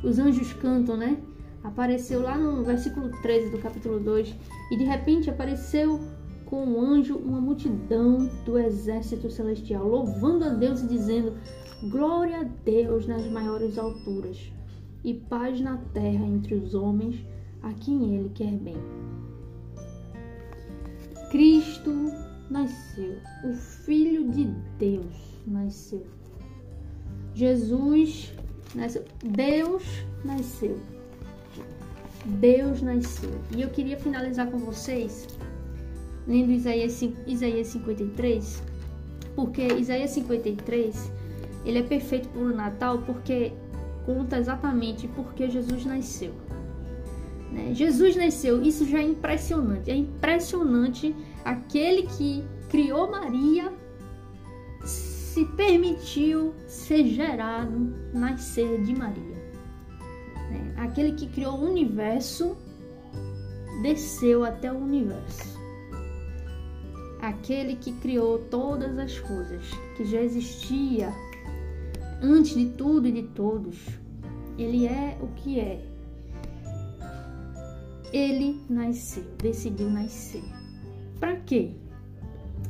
os 0.04 0.20
anjos 0.20 0.54
cantam, 0.54 0.96
né? 0.96 1.18
Apareceu 1.64 2.22
lá 2.22 2.38
no 2.38 2.64
versículo 2.64 3.10
13 3.22 3.50
do 3.52 3.58
capítulo 3.58 4.00
2, 4.00 4.36
e 4.72 4.78
de 4.78 4.84
repente 4.84 5.30
apareceu 5.30 6.00
com 6.54 6.68
o 6.68 6.80
anjo 6.80 7.16
uma 7.16 7.42
multidão 7.42 8.30
do 8.46 8.60
exército 8.60 9.28
celestial, 9.28 9.88
louvando 9.88 10.46
a 10.46 10.50
Deus 10.50 10.84
e 10.84 10.88
dizendo: 10.88 11.34
Glória 11.90 12.42
a 12.42 12.44
Deus 12.44 13.08
nas 13.08 13.26
maiores 13.26 13.76
alturas, 13.76 14.54
e 15.04 15.16
paz 15.16 15.60
na 15.60 15.78
terra 15.96 16.24
entre 16.24 16.54
os 16.54 16.76
homens 16.76 17.26
a 17.64 17.74
quem 17.74 18.14
Ele 18.14 18.30
quer 18.36 18.52
bem. 18.52 18.78
Cristo 21.32 21.90
nasceu, 22.52 23.18
o 23.46 23.56
Filho 23.56 24.30
de 24.30 24.46
Deus 24.78 25.42
nasceu. 25.48 26.06
Jesus 27.34 28.32
nasceu, 28.76 29.04
Deus 29.24 29.84
nasceu. 30.24 30.78
Deus 32.40 32.80
nasceu. 32.84 33.32
E 33.58 33.64
eu 33.64 33.70
queria 33.72 33.98
finalizar 33.98 34.52
com 34.52 34.60
vocês 34.60 35.28
lendo 36.28 36.52
Isaías, 36.52 37.02
Isaías 37.28 37.68
53, 37.68 38.64
porque 39.36 39.68
Isaías 39.68 40.12
53 40.12 41.12
ele 41.66 41.80
é 41.80 41.84
perfeito 41.84 42.30
para 42.30 42.42
o 42.42 42.54
Natal 42.54 43.00
porque 43.06 43.54
conta 44.06 44.38
exatamente 44.38 45.08
porque 45.08 45.50
Jesus 45.50 45.86
nasceu. 45.86 46.34
Né? 47.52 47.74
Jesus 47.74 48.16
nasceu, 48.16 48.62
isso 48.62 48.86
já 48.86 49.00
é 49.00 49.04
impressionante. 49.04 49.90
É 49.90 49.96
impressionante 49.96 51.16
aquele 51.46 52.04
que 52.04 52.44
criou 52.70 53.10
Maria 53.10 53.72
se 54.84 55.46
permitiu 55.46 56.54
ser 56.68 57.08
gerado, 57.08 57.94
nascer 58.14 58.82
de 58.84 58.94
Maria. 58.94 59.38
Né? 60.50 60.74
Aquele 60.78 61.14
que 61.14 61.28
criou 61.28 61.54
o 61.54 61.70
universo 61.70 62.58
desceu 63.82 64.44
até 64.44 64.72
o 64.72 64.78
universo 64.78 65.53
aquele 67.24 67.78
que 67.78 67.94
criou 67.94 68.38
todas 68.38 69.00
as 69.00 69.18
coisas, 69.18 69.64
que 69.96 70.04
já 70.04 70.22
existia 70.22 71.10
antes 72.22 72.54
de 72.54 72.66
tudo 72.72 73.08
e 73.08 73.14
de 73.14 73.24
todos. 73.24 73.80
Ele 74.58 74.86
é 74.86 75.18
o 75.22 75.28
que 75.28 75.58
é. 75.58 75.82
Ele 78.12 78.62
nasceu, 78.70 79.24
decidiu 79.38 79.90
nascer. 79.90 80.44
Para 81.18 81.38
quê? 81.38 81.72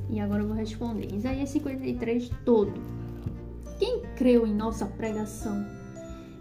E 0.09 0.19
agora 0.19 0.43
eu 0.43 0.47
vou 0.47 0.55
responder. 0.55 1.11
Isaías 1.11 1.49
53 1.49 2.29
todo. 2.45 2.73
Quem 3.79 4.03
creu 4.15 4.45
em 4.45 4.53
nossa 4.53 4.85
pregação? 4.85 5.65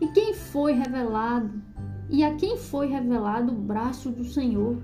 E 0.01 0.07
quem 0.09 0.35
foi 0.35 0.73
revelado? 0.73 1.51
E 2.11 2.23
a 2.23 2.35
quem 2.35 2.59
foi 2.59 2.89
revelado 2.89 3.53
o 3.53 3.57
braço 3.57 4.11
do 4.11 4.23
Senhor? 4.23 4.77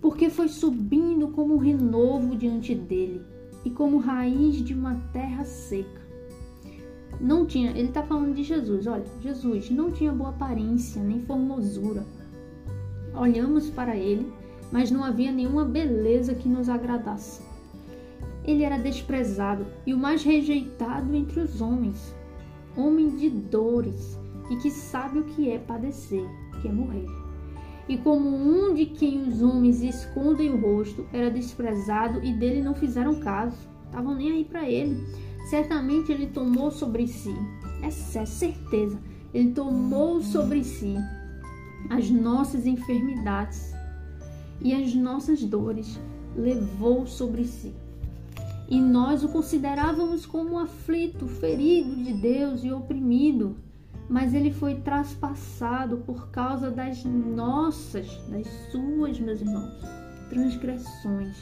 Porque 0.00 0.28
foi 0.28 0.48
subindo 0.48 1.28
como 1.28 1.54
um 1.54 1.58
renovo 1.58 2.36
diante 2.36 2.74
dele 2.74 3.22
e 3.64 3.70
como 3.70 3.98
raiz 3.98 4.56
de 4.56 4.74
uma 4.74 4.94
terra 5.12 5.44
seca. 5.44 6.06
Não 7.20 7.46
tinha, 7.46 7.70
ele 7.70 7.88
está 7.88 8.02
falando 8.02 8.34
de 8.34 8.42
Jesus, 8.42 8.86
olha, 8.86 9.04
Jesus 9.22 9.70
não 9.70 9.90
tinha 9.90 10.12
boa 10.12 10.30
aparência 10.30 11.02
nem 11.02 11.22
formosura. 11.22 12.04
Olhamos 13.14 13.70
para 13.70 13.96
ele, 13.96 14.30
mas 14.70 14.90
não 14.90 15.02
havia 15.02 15.32
nenhuma 15.32 15.64
beleza 15.64 16.34
que 16.34 16.48
nos 16.48 16.68
agradasse. 16.68 17.42
Ele 18.44 18.62
era 18.62 18.76
desprezado 18.76 19.66
e 19.86 19.94
o 19.94 19.98
mais 19.98 20.22
rejeitado 20.22 21.14
entre 21.14 21.40
os 21.40 21.60
homens, 21.60 22.14
homem 22.76 23.16
de 23.16 23.30
dores 23.30 24.18
e 24.50 24.56
que 24.56 24.70
sabe 24.70 25.20
o 25.20 25.24
que 25.24 25.50
é 25.50 25.58
padecer, 25.58 26.24
que 26.60 26.68
é 26.68 26.72
morrer 26.72 27.25
e 27.88 27.96
como 27.96 28.28
um 28.28 28.74
de 28.74 28.86
quem 28.86 29.28
os 29.28 29.42
homens 29.42 29.82
escondem 29.82 30.50
o 30.50 30.60
rosto, 30.60 31.06
era 31.12 31.30
desprezado 31.30 32.24
e 32.24 32.32
dele 32.32 32.62
não 32.62 32.74
fizeram 32.74 33.20
caso. 33.20 33.56
Estavam 33.86 34.14
nem 34.14 34.32
aí 34.32 34.44
para 34.44 34.68
ele. 34.68 35.06
Certamente 35.48 36.10
ele 36.10 36.26
tomou 36.26 36.70
sobre 36.72 37.06
si, 37.06 37.34
essa 37.80 38.20
é 38.20 38.26
certeza, 38.26 38.98
ele 39.32 39.52
tomou 39.52 40.20
sobre 40.20 40.64
si 40.64 40.96
as 41.88 42.10
nossas 42.10 42.66
enfermidades 42.66 43.72
e 44.60 44.74
as 44.74 44.92
nossas 44.94 45.44
dores, 45.44 46.00
levou 46.34 47.06
sobre 47.06 47.44
si. 47.44 47.72
E 48.68 48.80
nós 48.80 49.22
o 49.22 49.28
considerávamos 49.28 50.26
como 50.26 50.58
aflito, 50.58 51.28
ferido 51.28 51.94
de 51.94 52.12
Deus 52.12 52.64
e 52.64 52.72
oprimido 52.72 53.56
mas 54.08 54.32
ele 54.34 54.52
foi 54.52 54.76
traspassado 54.76 55.98
por 55.98 56.28
causa 56.30 56.70
das 56.70 57.04
nossas, 57.04 58.06
das 58.28 58.46
suas, 58.70 59.18
meus 59.18 59.40
irmãos, 59.40 59.80
transgressões. 60.28 61.36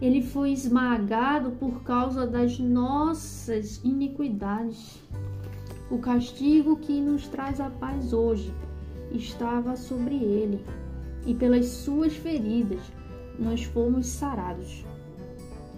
Ele 0.00 0.22
foi 0.22 0.52
esmagado 0.52 1.52
por 1.52 1.82
causa 1.82 2.26
das 2.26 2.58
nossas 2.58 3.80
iniquidades. 3.84 5.00
O 5.90 5.98
castigo 5.98 6.76
que 6.76 7.00
nos 7.00 7.28
traz 7.28 7.60
a 7.60 7.70
paz 7.70 8.12
hoje 8.12 8.52
estava 9.12 9.76
sobre 9.76 10.16
ele, 10.16 10.64
e 11.26 11.34
pelas 11.34 11.66
suas 11.66 12.14
feridas 12.14 12.80
nós 13.38 13.64
fomos 13.64 14.06
sarados. 14.06 14.84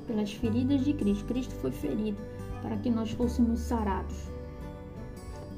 Pelas 0.07 0.33
feridas 0.33 0.85
de 0.85 0.93
Cristo, 0.93 1.25
Cristo 1.25 1.55
foi 1.57 1.71
ferido 1.71 2.19
para 2.63 2.77
que 2.77 2.91
nós 2.91 3.11
fôssemos 3.11 3.61
sarados. 3.61 4.34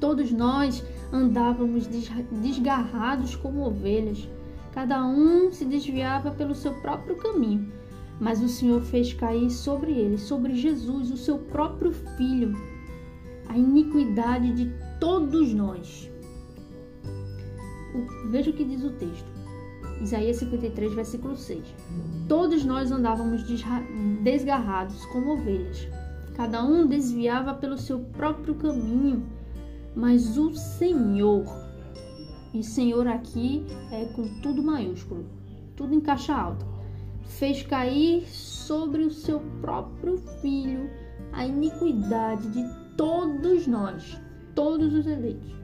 Todos 0.00 0.30
nós 0.30 0.84
andávamos 1.12 1.86
desgarrados 2.30 3.34
como 3.36 3.66
ovelhas, 3.66 4.28
cada 4.72 5.06
um 5.06 5.50
se 5.50 5.64
desviava 5.64 6.30
pelo 6.30 6.54
seu 6.54 6.74
próprio 6.74 7.16
caminho. 7.16 7.72
Mas 8.20 8.42
o 8.42 8.48
Senhor 8.48 8.82
fez 8.82 9.12
cair 9.12 9.50
sobre 9.50 9.92
ele, 9.92 10.16
sobre 10.16 10.54
Jesus, 10.54 11.10
o 11.10 11.16
seu 11.16 11.38
próprio 11.38 11.92
filho, 11.92 12.56
a 13.48 13.56
iniquidade 13.56 14.52
de 14.52 14.72
todos 14.98 15.52
nós. 15.52 16.10
Veja 18.30 18.50
o 18.50 18.54
que 18.54 18.64
diz 18.64 18.82
o 18.82 18.90
texto. 18.90 19.26
Isaías 20.00 20.36
53, 20.36 20.94
versículo 20.94 21.36
6. 21.36 21.62
Todos 22.28 22.64
nós 22.64 22.90
andávamos 22.90 23.44
desgarrados 24.22 25.04
como 25.06 25.32
ovelhas. 25.32 25.88
Cada 26.34 26.62
um 26.62 26.86
desviava 26.86 27.54
pelo 27.54 27.78
seu 27.78 28.00
próprio 28.00 28.54
caminho 28.56 29.26
mas 29.96 30.36
o 30.36 30.54
Senhor, 30.54 31.46
e 32.52 32.62
Senhor 32.62 33.06
aqui 33.06 33.64
é 33.90 34.04
com 34.04 34.28
tudo 34.42 34.62
maiúsculo, 34.62 35.24
tudo 35.74 35.94
em 35.94 36.00
caixa 36.00 36.34
alta, 36.34 36.66
fez 37.24 37.62
cair 37.62 38.28
sobre 38.28 39.02
o 39.02 39.10
seu 39.10 39.40
próprio 39.62 40.18
filho 40.42 40.90
a 41.32 41.46
iniquidade 41.46 42.46
de 42.50 42.62
todos 42.94 43.66
nós, 43.66 44.20
todos 44.54 44.92
os 44.92 45.06
eleitos. 45.06 45.54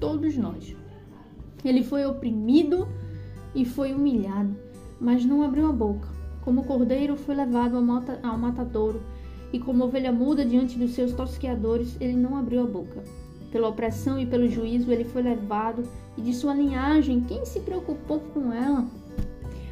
Todos 0.00 0.36
nós. 0.36 0.74
Ele 1.62 1.84
foi 1.84 2.06
oprimido 2.06 2.88
e 3.54 3.66
foi 3.66 3.92
humilhado, 3.92 4.56
mas 4.98 5.26
não 5.26 5.42
abriu 5.42 5.68
a 5.68 5.72
boca. 5.72 6.08
Como 6.42 6.64
cordeiro 6.64 7.16
foi 7.16 7.34
levado 7.34 7.76
ao 7.76 8.38
matadouro 8.38 9.02
e 9.52 9.58
como 9.58 9.84
ovelha 9.84 10.12
muda 10.12 10.44
diante 10.44 10.78
dos 10.78 10.92
seus 10.92 11.12
tosqueadores, 11.12 11.96
ele 12.00 12.14
não 12.14 12.36
abriu 12.36 12.62
a 12.62 12.66
boca. 12.66 13.02
Pela 13.50 13.68
opressão 13.68 14.18
e 14.18 14.26
pelo 14.26 14.48
juízo 14.48 14.92
ele 14.92 15.04
foi 15.04 15.22
levado, 15.22 15.84
e 16.16 16.22
de 16.22 16.32
sua 16.32 16.54
linhagem, 16.54 17.20
quem 17.22 17.44
se 17.44 17.60
preocupou 17.60 18.20
com 18.20 18.52
ela? 18.52 18.86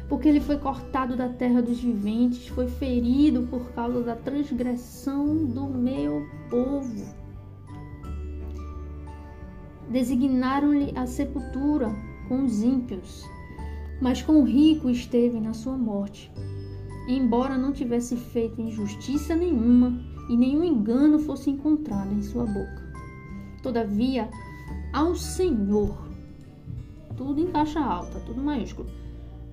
porque 0.09 0.27
ele 0.27 0.41
foi 0.41 0.57
cortado 0.57 1.15
da 1.15 1.29
terra 1.29 1.61
dos 1.61 1.79
viventes, 1.79 2.47
foi 2.47 2.67
ferido 2.67 3.43
por 3.43 3.71
causa 3.73 4.01
da 4.01 4.15
transgressão 4.15 5.45
do 5.45 5.65
meu 5.65 6.27
povo. 6.49 7.05
Designaram-lhe 9.87 10.91
a 10.95 11.05
sepultura 11.05 11.95
com 12.27 12.43
os 12.43 12.63
ímpios, 12.63 13.23
mas 14.01 14.21
com 14.21 14.41
o 14.41 14.43
rico 14.43 14.89
esteve 14.89 15.39
na 15.39 15.53
sua 15.53 15.77
morte. 15.77 16.31
Embora 17.07 17.57
não 17.57 17.71
tivesse 17.71 18.15
feito 18.15 18.61
injustiça 18.61 19.35
nenhuma 19.35 19.99
e 20.29 20.37
nenhum 20.37 20.63
engano 20.63 21.19
fosse 21.19 21.49
encontrado 21.49 22.13
em 22.13 22.21
sua 22.21 22.45
boca. 22.45 22.93
Todavia, 23.63 24.29
ao 24.93 25.15
Senhor, 25.15 26.07
tudo 27.17 27.41
em 27.41 27.47
caixa 27.47 27.79
alta, 27.79 28.19
tudo 28.21 28.41
maiúsculo, 28.41 28.87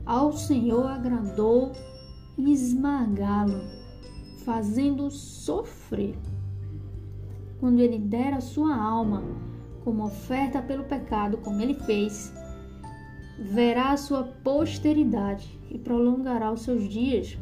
ao 0.04 0.32
Senhor 0.32 0.86
agradou 0.86 1.72
esmagá-lo, 2.38 3.60
fazendo-o 4.44 5.10
sofrer. 5.10 6.16
Quando 7.58 7.80
ele 7.80 7.98
der 7.98 8.34
a 8.34 8.40
sua 8.40 8.76
alma 8.76 9.24
como 9.82 10.04
oferta 10.04 10.60
pelo 10.60 10.84
pecado, 10.84 11.38
como 11.38 11.60
ele 11.60 11.74
fez, 11.74 12.32
verá 13.38 13.90
a 13.90 13.96
sua 13.96 14.24
posteridade 14.24 15.58
e 15.70 15.78
prolongará 15.78 16.52
os 16.52 16.62
seus 16.62 16.88
dias, 16.88 17.38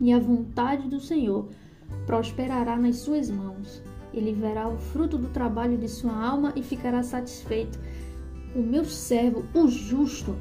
e 0.00 0.12
a 0.12 0.18
vontade 0.18 0.88
do 0.88 1.00
Senhor 1.00 1.48
prosperará 2.06 2.76
nas 2.76 2.96
suas 2.96 3.30
mãos. 3.30 3.82
Ele 4.12 4.32
verá 4.32 4.68
o 4.68 4.76
fruto 4.76 5.16
do 5.16 5.28
trabalho 5.28 5.78
de 5.78 5.88
sua 5.88 6.12
alma 6.12 6.52
e 6.56 6.62
ficará 6.62 7.02
satisfeito. 7.02 7.78
O 8.54 8.60
meu 8.60 8.84
servo, 8.84 9.44
o 9.54 9.68
justo, 9.68 10.36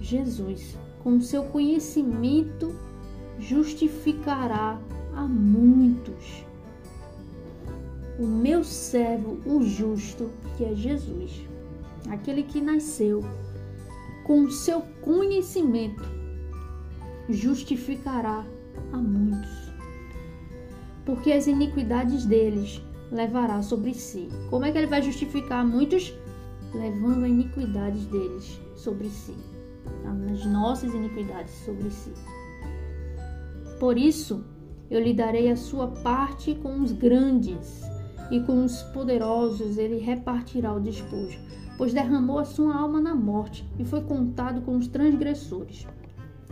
Jesus, 0.00 0.76
com 1.02 1.20
seu 1.20 1.44
conhecimento 1.44 2.74
justificará 3.38 4.78
a 5.14 5.22
muitos. 5.22 6.44
O 8.18 8.26
meu 8.26 8.62
servo, 8.62 9.38
o 9.46 9.62
justo, 9.62 10.30
que 10.56 10.64
é 10.64 10.74
Jesus, 10.74 11.42
aquele 12.08 12.42
que 12.42 12.60
nasceu, 12.60 13.24
com 14.24 14.50
seu 14.50 14.82
conhecimento 15.02 16.02
justificará 17.28 18.44
a 18.92 18.96
muitos. 18.96 19.72
Porque 21.04 21.32
as 21.32 21.46
iniquidades 21.46 22.24
deles 22.24 22.82
levará 23.12 23.62
sobre 23.62 23.94
si. 23.94 24.28
Como 24.50 24.64
é 24.64 24.72
que 24.72 24.78
ele 24.78 24.86
vai 24.86 25.02
justificar 25.02 25.64
muitos? 25.64 26.12
Levando 26.74 27.24
a 27.24 27.28
iniquidades 27.28 28.06
deles 28.06 28.60
sobre 28.74 29.08
si 29.08 29.34
as 30.34 30.44
nossas 30.46 30.92
iniquidades 30.94 31.54
sobre 31.64 31.90
si. 31.90 32.12
Por 33.78 33.96
isso, 33.96 34.44
eu 34.90 35.00
lhe 35.00 35.14
darei 35.14 35.50
a 35.50 35.56
sua 35.56 35.88
parte 35.88 36.54
com 36.56 36.80
os 36.80 36.92
grandes, 36.92 37.82
e 38.30 38.40
com 38.40 38.64
os 38.64 38.82
poderosos 38.82 39.76
ele 39.76 39.98
repartirá 39.98 40.72
o 40.72 40.80
despojo, 40.80 41.38
pois 41.76 41.92
derramou 41.92 42.38
a 42.38 42.44
sua 42.44 42.74
alma 42.74 43.00
na 43.00 43.14
morte 43.14 43.66
e 43.78 43.84
foi 43.84 44.00
contado 44.02 44.60
com 44.62 44.76
os 44.76 44.86
transgressores. 44.86 45.86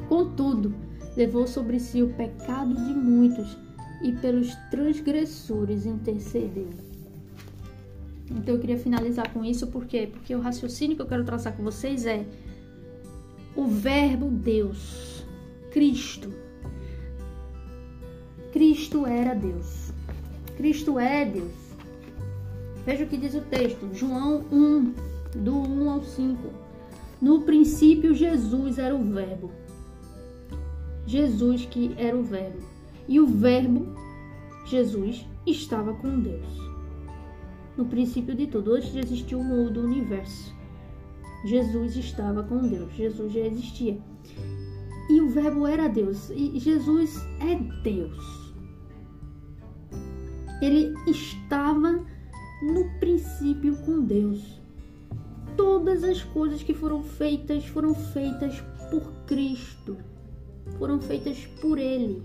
Contudo, 0.08 0.74
levou 1.16 1.46
sobre 1.46 1.78
si 1.78 2.02
o 2.02 2.12
pecado 2.14 2.74
de 2.74 2.94
muitos 2.94 3.56
e 4.02 4.12
pelos 4.12 4.54
transgressores 4.70 5.86
intercedeu. 5.86 6.68
Então 8.30 8.54
eu 8.54 8.60
queria 8.60 8.78
finalizar 8.78 9.32
com 9.32 9.44
isso 9.44 9.66
porque 9.66 10.06
porque 10.06 10.34
o 10.34 10.40
raciocínio 10.40 10.96
que 10.96 11.02
eu 11.02 11.06
quero 11.06 11.24
traçar 11.24 11.54
com 11.56 11.62
vocês 11.62 12.06
é 12.06 12.24
o 13.54 13.66
Verbo 13.66 14.28
Deus, 14.28 15.24
Cristo. 15.70 16.32
Cristo 18.52 19.06
era 19.06 19.34
Deus. 19.34 19.92
Cristo 20.56 20.98
é 20.98 21.24
Deus. 21.24 21.52
Veja 22.84 23.04
o 23.04 23.06
que 23.06 23.16
diz 23.16 23.34
o 23.34 23.40
texto, 23.42 23.88
João 23.94 24.44
1, 24.50 25.11
do 25.34 25.54
1 25.54 25.90
ao 25.90 26.02
5. 26.02 26.38
No 27.20 27.42
princípio, 27.42 28.14
Jesus 28.14 28.78
era 28.78 28.94
o 28.94 29.02
Verbo. 29.02 29.50
Jesus 31.06 31.66
que 31.66 31.94
era 31.96 32.16
o 32.16 32.22
Verbo. 32.22 32.58
E 33.08 33.20
o 33.20 33.26
Verbo, 33.26 33.86
Jesus, 34.66 35.26
estava 35.46 35.94
com 35.94 36.20
Deus. 36.20 36.46
No 37.76 37.84
princípio 37.86 38.34
de 38.34 38.46
tudo, 38.46 38.74
antes 38.74 38.92
de 38.92 39.00
existir 39.00 39.34
o 39.34 39.42
mundo, 39.42 39.80
o 39.80 39.84
universo. 39.84 40.54
Jesus 41.44 41.96
estava 41.96 42.42
com 42.44 42.58
Deus, 42.58 42.92
Jesus 42.92 43.32
já 43.32 43.40
existia. 43.40 43.98
E 45.10 45.20
o 45.20 45.28
Verbo 45.28 45.66
era 45.66 45.88
Deus, 45.88 46.30
e 46.30 46.58
Jesus 46.58 47.16
é 47.40 47.56
Deus. 47.82 48.52
Ele 50.60 50.94
estava 51.08 52.04
no 52.62 53.00
princípio 53.00 53.76
com 53.78 54.00
Deus. 54.02 54.61
Todas 55.56 56.04
as 56.04 56.22
coisas 56.22 56.62
que 56.62 56.74
foram 56.74 57.02
feitas 57.02 57.64
foram 57.66 57.94
feitas 57.94 58.62
por 58.90 59.12
Cristo, 59.26 59.96
foram 60.78 61.00
feitas 61.00 61.46
por 61.60 61.78
Ele. 61.78 62.22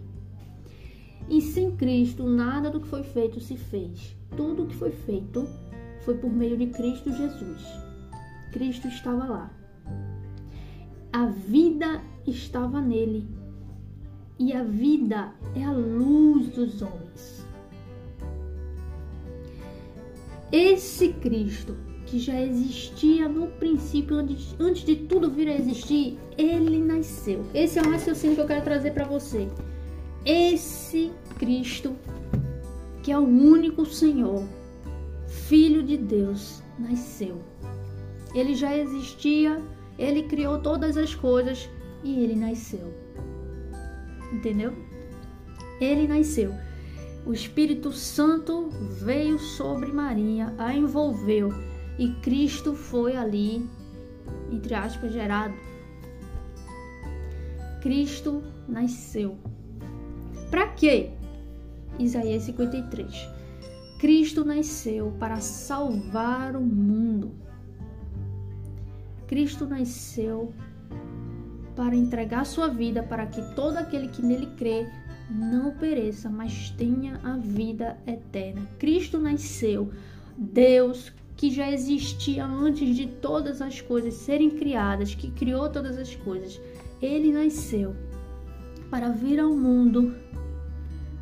E 1.29 1.41
sem 1.41 1.75
Cristo, 1.75 2.23
nada 2.23 2.69
do 2.69 2.79
que 2.79 2.87
foi 2.87 3.03
feito 3.03 3.39
se 3.39 3.57
fez. 3.57 4.15
Tudo 4.35 4.63
o 4.63 4.67
que 4.67 4.75
foi 4.75 4.91
feito 4.91 5.47
foi 6.05 6.15
por 6.15 6.31
meio 6.31 6.57
de 6.57 6.67
Cristo 6.67 7.11
Jesus. 7.11 7.63
Cristo 8.51 8.87
estava 8.87 9.25
lá. 9.25 9.51
A 11.11 11.25
vida 11.25 12.01
estava 12.25 12.81
nele. 12.81 13.27
E 14.39 14.53
a 14.53 14.63
vida 14.63 15.33
é 15.55 15.63
a 15.63 15.71
luz 15.71 16.49
dos 16.49 16.81
homens. 16.81 17.45
Esse 20.51 21.11
Cristo 21.13 21.75
que 22.07 22.19
já 22.19 22.41
existia 22.41 23.29
no 23.29 23.47
princípio, 23.47 24.17
antes, 24.17 24.83
de 24.83 24.95
tudo 24.95 25.29
vir 25.29 25.47
a 25.49 25.55
existir, 25.55 26.17
ele 26.37 26.79
nasceu. 26.79 27.45
Esse 27.53 27.79
é 27.79 27.81
o 27.81 27.91
raciocínio 27.91 28.35
que 28.35 28.41
eu 28.41 28.47
quero 28.47 28.63
trazer 28.63 28.91
para 28.91 29.05
você. 29.05 29.47
Esse 30.25 31.11
Cristo, 31.37 31.95
que 33.03 33.11
é 33.11 33.17
o 33.17 33.23
único 33.23 33.85
Senhor, 33.85 34.43
Filho 35.27 35.83
de 35.83 35.97
Deus, 35.97 36.63
nasceu 36.79 37.41
ele 38.33 38.53
já 38.53 38.75
existia, 38.75 39.61
ele 39.97 40.23
criou 40.23 40.59
todas 40.59 40.97
as 40.97 41.15
coisas 41.15 41.69
e 42.03 42.23
ele 42.23 42.35
nasceu. 42.35 42.93
Entendeu? 44.31 44.73
Ele 45.79 46.07
nasceu. 46.07 46.53
O 47.25 47.33
Espírito 47.33 47.91
Santo 47.91 48.69
veio 49.01 49.37
sobre 49.37 49.91
Maria, 49.91 50.53
a 50.57 50.73
envolveu 50.73 51.49
e 51.97 52.09
Cristo 52.21 52.75
foi 52.75 53.15
ali, 53.15 53.67
entre 54.51 54.75
aspas, 54.75 55.11
gerado. 55.11 55.55
Cristo 57.81 58.43
nasceu. 58.67 59.37
Para 60.51 60.67
quê? 60.67 61.11
Isaías 61.99 62.43
53. 62.43 63.29
Cristo 63.99 64.45
nasceu 64.45 65.11
para 65.19 65.37
salvar 65.37 66.55
o 66.55 66.61
mundo. 66.61 67.31
Cristo 69.25 69.65
nasceu 69.65 70.53
para 71.75 71.95
entregar 71.95 72.45
sua 72.45 72.67
vida 72.67 73.03
para 73.03 73.25
que 73.25 73.41
todo 73.55 73.77
aquele 73.77 74.07
que 74.07 74.21
nele 74.21 74.47
crê 74.57 74.87
não 75.29 75.71
pereça, 75.71 76.29
mas 76.29 76.69
tenha 76.71 77.19
a 77.23 77.37
vida 77.37 77.97
eterna. 78.07 78.67
Cristo 78.79 79.19
nasceu, 79.19 79.91
Deus 80.37 81.11
que 81.37 81.49
já 81.49 81.71
existia 81.71 82.45
antes 82.45 82.95
de 82.95 83.07
todas 83.07 83.61
as 83.61 83.79
coisas 83.79 84.15
serem 84.15 84.49
criadas, 84.49 85.15
que 85.15 85.31
criou 85.31 85.69
todas 85.69 85.97
as 85.97 86.13
coisas. 86.15 86.59
Ele 87.01 87.31
nasceu 87.31 87.95
para 88.89 89.09
vir 89.09 89.39
ao 89.39 89.51
mundo 89.51 90.15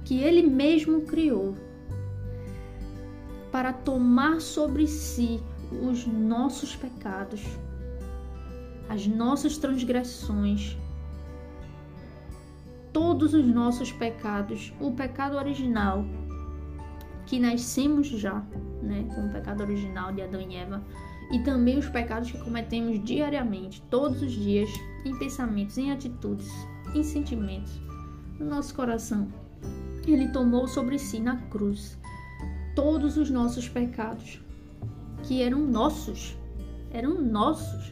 que 0.04 0.19
ele 0.19 0.41
mesmo 0.41 1.01
criou, 1.01 1.56
para 3.51 3.71
tomar 3.73 4.41
sobre 4.41 4.88
si 4.88 5.39
os 5.71 6.08
nossos 6.08 6.75
pecados 6.75 7.41
as 8.88 9.08
nossas 9.08 9.58
transgressões, 9.58 10.78
todos 12.93 13.34
os 13.34 13.45
nossos 13.45 13.91
pecados, 13.91 14.71
o 14.80 14.91
pecado 14.91 15.38
original 15.38 16.06
que 17.25 17.39
nascemos 17.39 18.08
já, 18.08 18.45
né, 18.86 19.08
com 19.13 19.28
o 19.28 19.32
pecado 19.32 19.62
original 19.62 20.13
de 20.13 20.21
Adão 20.21 20.41
e 20.41 20.56
Eva, 20.56 20.84
e 21.32 21.39
também 21.39 21.78
os 21.78 21.89
pecados 21.89 22.32
que 22.32 22.38
cometemos 22.38 23.04
diariamente, 23.04 23.82
todos 23.89 24.21
os 24.21 24.32
dias, 24.32 24.69
em 25.04 25.17
pensamentos, 25.17 25.78
em 25.78 25.91
atitudes, 25.91 26.50
em 26.93 27.04
sentimentos, 27.04 27.80
no 28.39 28.45
nosso 28.45 28.74
coração. 28.76 29.28
Ele 30.08 30.28
tomou 30.30 30.67
sobre 30.67 31.00
si 31.00 31.19
na 31.19 31.38
cruz 31.48 31.98
todos 32.76 33.17
os 33.17 33.30
nossos 33.30 33.67
pecados, 33.67 34.39
que 35.24 35.41
eram 35.41 35.60
nossos, 35.60 36.38
eram 36.91 37.19
nossos 37.21 37.91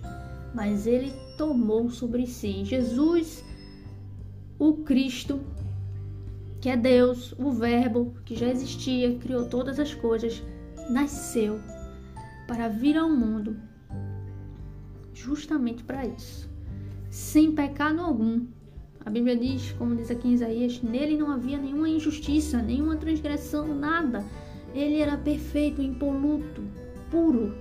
mas 0.54 0.86
ele 0.86 1.12
tomou 1.38 1.90
sobre 1.90 2.28
si. 2.28 2.64
Jesus 2.64 3.44
o 4.60 4.74
Cristo, 4.78 5.42
que 6.62 6.70
é 6.70 6.78
Deus, 6.78 7.34
o 7.38 7.52
Verbo 7.52 8.14
que 8.24 8.36
já 8.36 8.48
existia, 8.48 9.16
criou 9.16 9.46
todas 9.46 9.80
as 9.80 9.94
coisas, 9.94 10.44
nasceu 10.90 11.60
para 12.48 12.68
vir 12.68 12.98
ao 12.98 13.10
mundo 13.10 13.56
justamente 15.14 15.84
para 15.84 16.06
isso, 16.06 16.50
sem 17.10 17.52
pecado 17.54 18.02
algum. 18.02 18.46
A 19.06 19.10
Bíblia 19.10 19.36
diz, 19.36 19.72
como 19.74 19.96
diz 19.96 20.10
aqui 20.10 20.28
em 20.28 20.34
Isaías, 20.34 20.82
nele 20.82 21.18
não 21.18 21.30
havia 21.30 21.58
nenhuma 21.58 21.90
injustiça, 21.90 22.62
nenhuma 22.62 22.96
transgressão, 22.96 23.68
nada. 23.76 24.24
Ele 24.74 25.00
era 25.00 25.18
perfeito, 25.18 25.82
impoluto, 25.82 26.64
puro, 27.12 27.54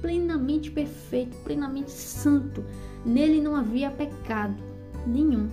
plenamente 0.00 0.70
perfeito, 0.70 1.36
plenamente 1.38 1.90
santo. 1.90 2.64
Nele 3.04 3.40
não 3.40 3.56
havia 3.56 3.90
pecado 3.90 4.56
nenhum. 5.06 5.48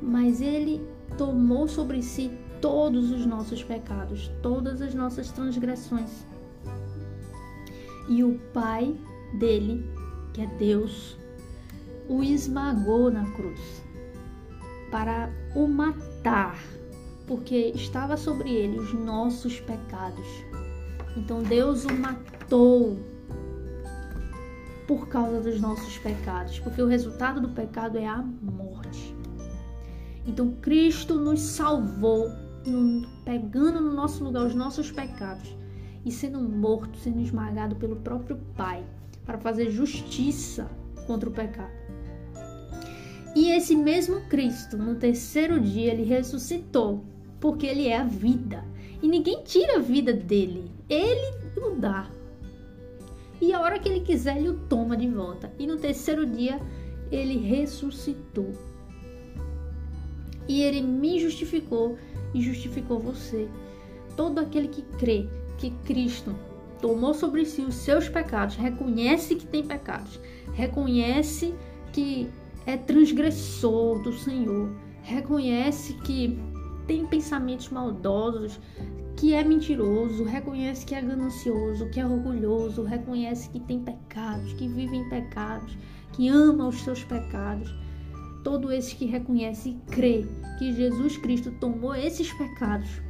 Mas 0.00 0.40
ele 0.40 0.82
tomou 1.16 1.68
sobre 1.68 2.02
si 2.02 2.30
todos 2.62 3.10
os 3.10 3.26
nossos 3.26 3.62
pecados, 3.62 4.30
todas 4.40 4.80
as 4.80 4.94
nossas 4.94 5.30
transgressões. 5.30 6.24
E 8.08 8.24
o 8.24 8.38
Pai 8.54 8.96
dele 9.38 9.84
que 10.32 10.42
é 10.42 10.46
Deus, 10.46 11.16
o 12.08 12.22
esmagou 12.22 13.10
na 13.10 13.24
cruz 13.32 13.82
para 14.90 15.30
o 15.54 15.66
matar, 15.66 16.58
porque 17.26 17.72
estava 17.74 18.16
sobre 18.16 18.50
ele 18.50 18.78
os 18.78 18.92
nossos 18.92 19.60
pecados. 19.60 20.26
Então 21.16 21.42
Deus 21.42 21.84
o 21.84 21.92
matou 21.92 22.98
por 24.86 25.08
causa 25.08 25.40
dos 25.40 25.60
nossos 25.60 25.98
pecados, 25.98 26.58
porque 26.60 26.82
o 26.82 26.86
resultado 26.86 27.40
do 27.40 27.48
pecado 27.50 27.98
é 27.98 28.06
a 28.06 28.22
morte. 28.22 29.14
Então 30.26 30.56
Cristo 30.60 31.14
nos 31.14 31.40
salvou, 31.40 32.30
pegando 33.24 33.80
no 33.80 33.92
nosso 33.92 34.22
lugar 34.24 34.46
os 34.46 34.54
nossos 34.54 34.90
pecados 34.90 35.54
e 36.04 36.10
sendo 36.10 36.40
morto, 36.40 36.98
sendo 36.98 37.20
esmagado 37.20 37.76
pelo 37.76 37.96
próprio 37.96 38.38
Pai 38.56 38.84
para 39.24 39.38
fazer 39.38 39.70
justiça 39.70 40.68
contra 41.06 41.28
o 41.28 41.32
pecado. 41.32 41.72
E 43.34 43.50
esse 43.50 43.74
mesmo 43.74 44.20
Cristo, 44.28 44.76
no 44.76 44.96
terceiro 44.96 45.58
dia, 45.58 45.92
ele 45.92 46.04
ressuscitou, 46.04 47.02
porque 47.40 47.66
ele 47.66 47.88
é 47.88 47.96
a 47.96 48.04
vida. 48.04 48.62
E 49.02 49.08
ninguém 49.08 49.42
tira 49.42 49.76
a 49.76 49.80
vida 49.80 50.12
dele, 50.12 50.70
ele 50.88 51.34
o 51.56 51.70
dá. 51.70 52.10
E 53.40 53.52
a 53.52 53.60
hora 53.60 53.78
que 53.78 53.88
ele 53.88 54.00
quiser, 54.00 54.36
ele 54.36 54.50
o 54.50 54.58
toma 54.68 54.96
de 54.96 55.08
volta. 55.08 55.52
E 55.58 55.66
no 55.66 55.76
terceiro 55.76 56.26
dia, 56.26 56.60
ele 57.10 57.38
ressuscitou. 57.38 58.52
E 60.46 60.62
ele 60.62 60.82
me 60.82 61.18
justificou 61.18 61.96
e 62.34 62.40
justificou 62.40 62.98
você. 62.98 63.48
Todo 64.16 64.38
aquele 64.38 64.68
que 64.68 64.82
crê 64.98 65.28
que 65.58 65.70
Cristo 65.84 66.34
tomou 66.80 67.14
sobre 67.14 67.44
si 67.44 67.62
os 67.62 67.76
seus 67.76 68.08
pecados, 68.08 68.56
reconhece 68.56 69.36
que 69.36 69.46
tem 69.46 69.64
pecados, 69.64 70.20
reconhece 70.52 71.54
que 71.92 72.28
é 72.66 72.76
transgressor 72.76 74.02
do 74.02 74.12
Senhor, 74.12 74.70
reconhece 75.02 75.94
que 76.04 76.38
tem 76.86 77.06
pensamentos 77.06 77.68
maldosos, 77.68 78.58
que 79.16 79.34
é 79.34 79.44
mentiroso, 79.44 80.24
reconhece 80.24 80.84
que 80.84 80.94
é 80.94 81.00
ganancioso, 81.00 81.88
que 81.90 82.00
é 82.00 82.06
orgulhoso, 82.06 82.82
reconhece 82.82 83.48
que 83.50 83.60
tem 83.60 83.80
pecados, 83.80 84.52
que 84.54 84.66
vive 84.66 84.96
em 84.96 85.08
pecados, 85.08 85.76
que 86.12 86.28
ama 86.28 86.66
os 86.66 86.80
seus 86.82 87.04
pecados. 87.04 87.72
Todo 88.42 88.72
esse 88.72 88.96
que 88.96 89.04
reconhece 89.04 89.70
e 89.70 89.90
crê 89.90 90.26
que 90.58 90.72
Jesus 90.72 91.16
Cristo 91.16 91.50
tomou 91.52 91.94
esses 91.94 92.32
pecados, 92.32 93.00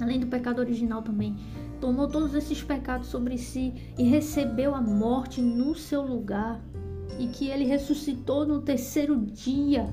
além 0.00 0.20
do 0.20 0.26
pecado 0.26 0.60
original 0.60 1.02
também, 1.02 1.36
tomou 1.80 2.08
todos 2.08 2.34
esses 2.34 2.62
pecados 2.62 3.08
sobre 3.08 3.36
si 3.36 3.74
e 3.98 4.04
recebeu 4.04 4.74
a 4.74 4.80
morte 4.80 5.42
no 5.42 5.74
seu 5.74 6.02
lugar, 6.02 6.60
e 7.18 7.28
que 7.28 7.48
ele 7.48 7.64
ressuscitou 7.64 8.46
no 8.46 8.60
terceiro 8.60 9.16
dia, 9.16 9.92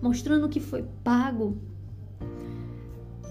mostrando 0.00 0.48
que 0.48 0.60
foi 0.60 0.84
pago. 1.02 1.58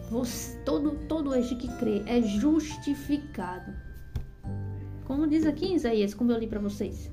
Você, 0.09 0.57
todo, 0.65 0.97
todo 1.07 1.35
este 1.35 1.55
que 1.55 1.67
crê 1.77 2.03
é 2.05 2.21
justificado. 2.21 3.71
Como 5.05 5.27
diz 5.27 5.45
aqui 5.45 5.67
em 5.67 5.75
Isaías, 5.75 6.13
como 6.13 6.31
eu 6.31 6.39
li 6.39 6.47
para 6.47 6.59
vocês, 6.59 7.11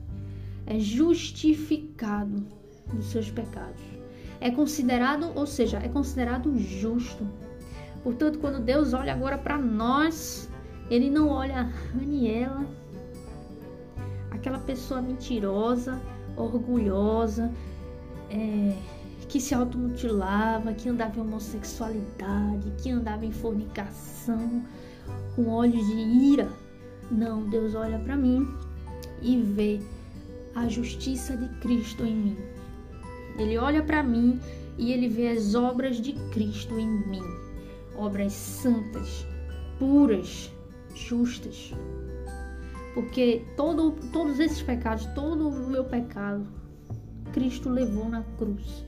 é 0.67 0.79
justificado 0.79 2.47
dos 2.93 3.07
seus 3.07 3.31
pecados. 3.31 3.83
É 4.41 4.51
considerado, 4.51 5.33
ou 5.35 5.47
seja, 5.47 5.79
é 5.79 5.89
considerado 5.89 6.57
justo. 6.59 7.27
Portanto, 8.03 8.39
quando 8.39 8.63
Deus 8.63 8.93
olha 8.93 9.13
agora 9.13 9.39
para 9.39 9.59
nós, 9.59 10.49
ele 10.91 11.11
não 11.11 11.29
olha 11.29 11.61
a 11.61 11.63
Raniela, 11.63 12.65
aquela 14.31 14.59
pessoa 14.59 15.03
mentirosa, 15.03 16.01
orgulhosa, 16.37 17.51
é, 18.31 18.77
que 19.29 19.41
se 19.41 19.55
automutilava, 19.55 20.73
que 20.75 20.89
andava 20.89 21.19
em 21.19 21.23
homossexualidade, 21.23 22.71
que 22.79 22.91
andava 22.91 23.25
em 23.27 23.33
fornicação, 23.33 24.63
com 25.35 25.49
olhos 25.49 25.85
de 25.87 25.97
ira. 25.97 26.49
Não, 27.11 27.49
Deus 27.49 27.75
olha 27.75 27.99
para 27.99 28.17
mim 28.17 28.47
e 29.23 29.41
vê 29.41 29.81
a 30.55 30.69
justiça 30.69 31.37
de 31.37 31.49
Cristo 31.61 32.05
em 32.05 32.15
mim. 32.15 32.37
Ele 33.39 33.59
olha 33.59 33.83
para 33.83 34.03
mim 34.03 34.41
e 34.79 34.93
ele 34.93 35.09
vê 35.09 35.29
as 35.29 35.55
obras 35.55 36.01
de 36.01 36.13
Cristo 36.31 36.79
em 36.79 36.89
mim, 37.07 37.23
obras 37.97 38.33
santas, 38.33 39.27
puras, 39.79 40.51
justas. 40.95 41.73
Porque 42.95 43.45
todo, 43.57 43.93
todos 44.13 44.41
esses 44.41 44.63
pecados, 44.63 45.07
todo 45.15 45.49
o 45.49 45.71
meu 45.71 45.85
pecado, 45.85 46.47
Cristo 47.33 47.69
levou 47.69 48.09
na 48.09 48.23
cruz. 48.39 48.85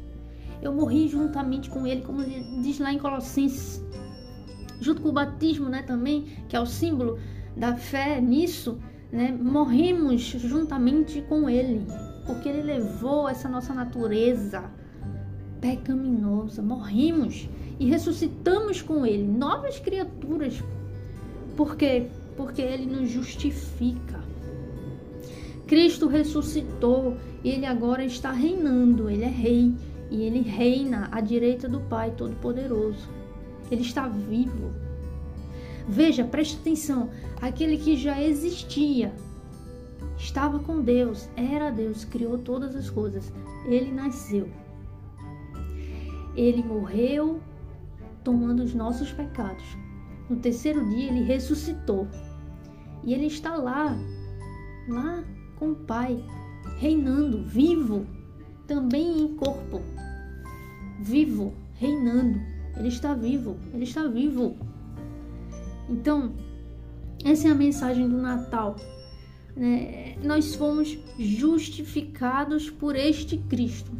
Eu 0.62 0.72
morri 0.72 1.08
juntamente 1.08 1.68
com 1.68 1.86
Ele, 1.86 2.00
como 2.00 2.24
diz 2.62 2.78
lá 2.78 2.92
em 2.92 2.98
Colossenses, 2.98 3.84
junto 4.80 5.02
com 5.02 5.10
o 5.10 5.12
batismo, 5.12 5.68
né, 5.68 5.82
também, 5.82 6.26
que 6.48 6.56
é 6.56 6.60
o 6.60 6.66
símbolo 6.66 7.18
da 7.56 7.76
fé 7.76 8.20
nisso, 8.20 8.78
né, 9.12 9.30
morremos 9.30 10.22
juntamente 10.22 11.22
com 11.22 11.48
Ele, 11.48 11.86
porque 12.28 12.48
Ele 12.48 12.62
levou 12.62 13.28
essa 13.28 13.48
nossa 13.48 13.74
natureza 13.74 14.70
pecaminosa, 15.60 16.62
morrimos 16.62 17.48
e 17.80 17.86
ressuscitamos 17.90 18.80
com 18.80 19.04
Ele, 19.04 19.26
novas 19.26 19.80
criaturas 19.80 20.62
por 21.58 21.74
quê? 21.74 22.06
Porque 22.36 22.62
ele 22.62 22.86
nos 22.86 23.10
justifica. 23.10 24.22
Cristo 25.66 26.06
ressuscitou 26.06 27.16
ele 27.44 27.66
agora 27.66 28.04
está 28.04 28.30
reinando, 28.30 29.10
ele 29.10 29.24
é 29.24 29.28
rei 29.28 29.74
e 30.08 30.22
ele 30.22 30.42
reina 30.42 31.08
à 31.10 31.20
direita 31.20 31.68
do 31.68 31.80
Pai 31.80 32.12
Todo-Poderoso. 32.16 33.08
Ele 33.72 33.82
está 33.82 34.06
vivo. 34.06 34.72
Veja, 35.88 36.22
preste 36.22 36.58
atenção: 36.60 37.10
aquele 37.42 37.76
que 37.76 37.96
já 37.96 38.22
existia, 38.22 39.12
estava 40.18 40.58
com 40.58 40.82
Deus, 40.82 41.28
era 41.36 41.70
Deus, 41.70 42.04
criou 42.04 42.38
todas 42.38 42.76
as 42.76 42.90
coisas. 42.90 43.32
Ele 43.66 43.90
nasceu. 43.90 44.48
Ele 46.36 46.62
morreu 46.62 47.40
tomando 48.22 48.62
os 48.62 48.74
nossos 48.74 49.10
pecados 49.10 49.64
no 50.28 50.36
terceiro 50.36 50.86
dia 50.88 51.08
ele 51.08 51.22
ressuscitou. 51.22 52.06
E 53.02 53.14
ele 53.14 53.26
está 53.26 53.56
lá, 53.56 53.96
lá 54.88 55.24
com 55.56 55.70
o 55.70 55.76
Pai, 55.76 56.22
reinando, 56.78 57.44
vivo, 57.44 58.06
também 58.66 59.22
em 59.22 59.36
corpo. 59.36 59.80
Vivo, 61.00 61.54
reinando. 61.74 62.40
Ele 62.76 62.88
está 62.88 63.14
vivo, 63.14 63.56
ele 63.72 63.84
está 63.84 64.06
vivo. 64.06 64.56
Então, 65.88 66.34
essa 67.24 67.48
é 67.48 67.50
a 67.50 67.54
mensagem 67.54 68.08
do 68.08 68.18
Natal. 68.18 68.76
Né? 69.58 70.16
Nós 70.22 70.54
fomos 70.54 70.96
justificados 71.18 72.70
por 72.70 72.96
este 72.96 73.36
Cristo. 73.36 73.92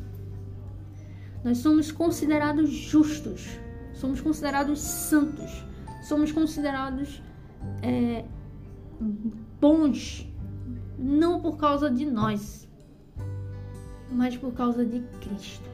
Nós 1.44 1.59
somos 1.59 1.92
considerados 1.92 2.71
justos, 2.71 3.47
somos 3.92 4.21
considerados 4.21 4.81
santos 4.81 5.68
somos 6.09 6.33
considerados 6.33 7.23
é, 7.83 8.25
bons 9.61 10.27
não 10.99 11.40
por 11.40 11.59
causa 11.59 11.90
de 11.90 12.07
nós, 12.07 12.66
mas 14.11 14.37
por 14.37 14.53
causa 14.53 14.85
de 14.85 15.01
Cristo, 15.21 15.68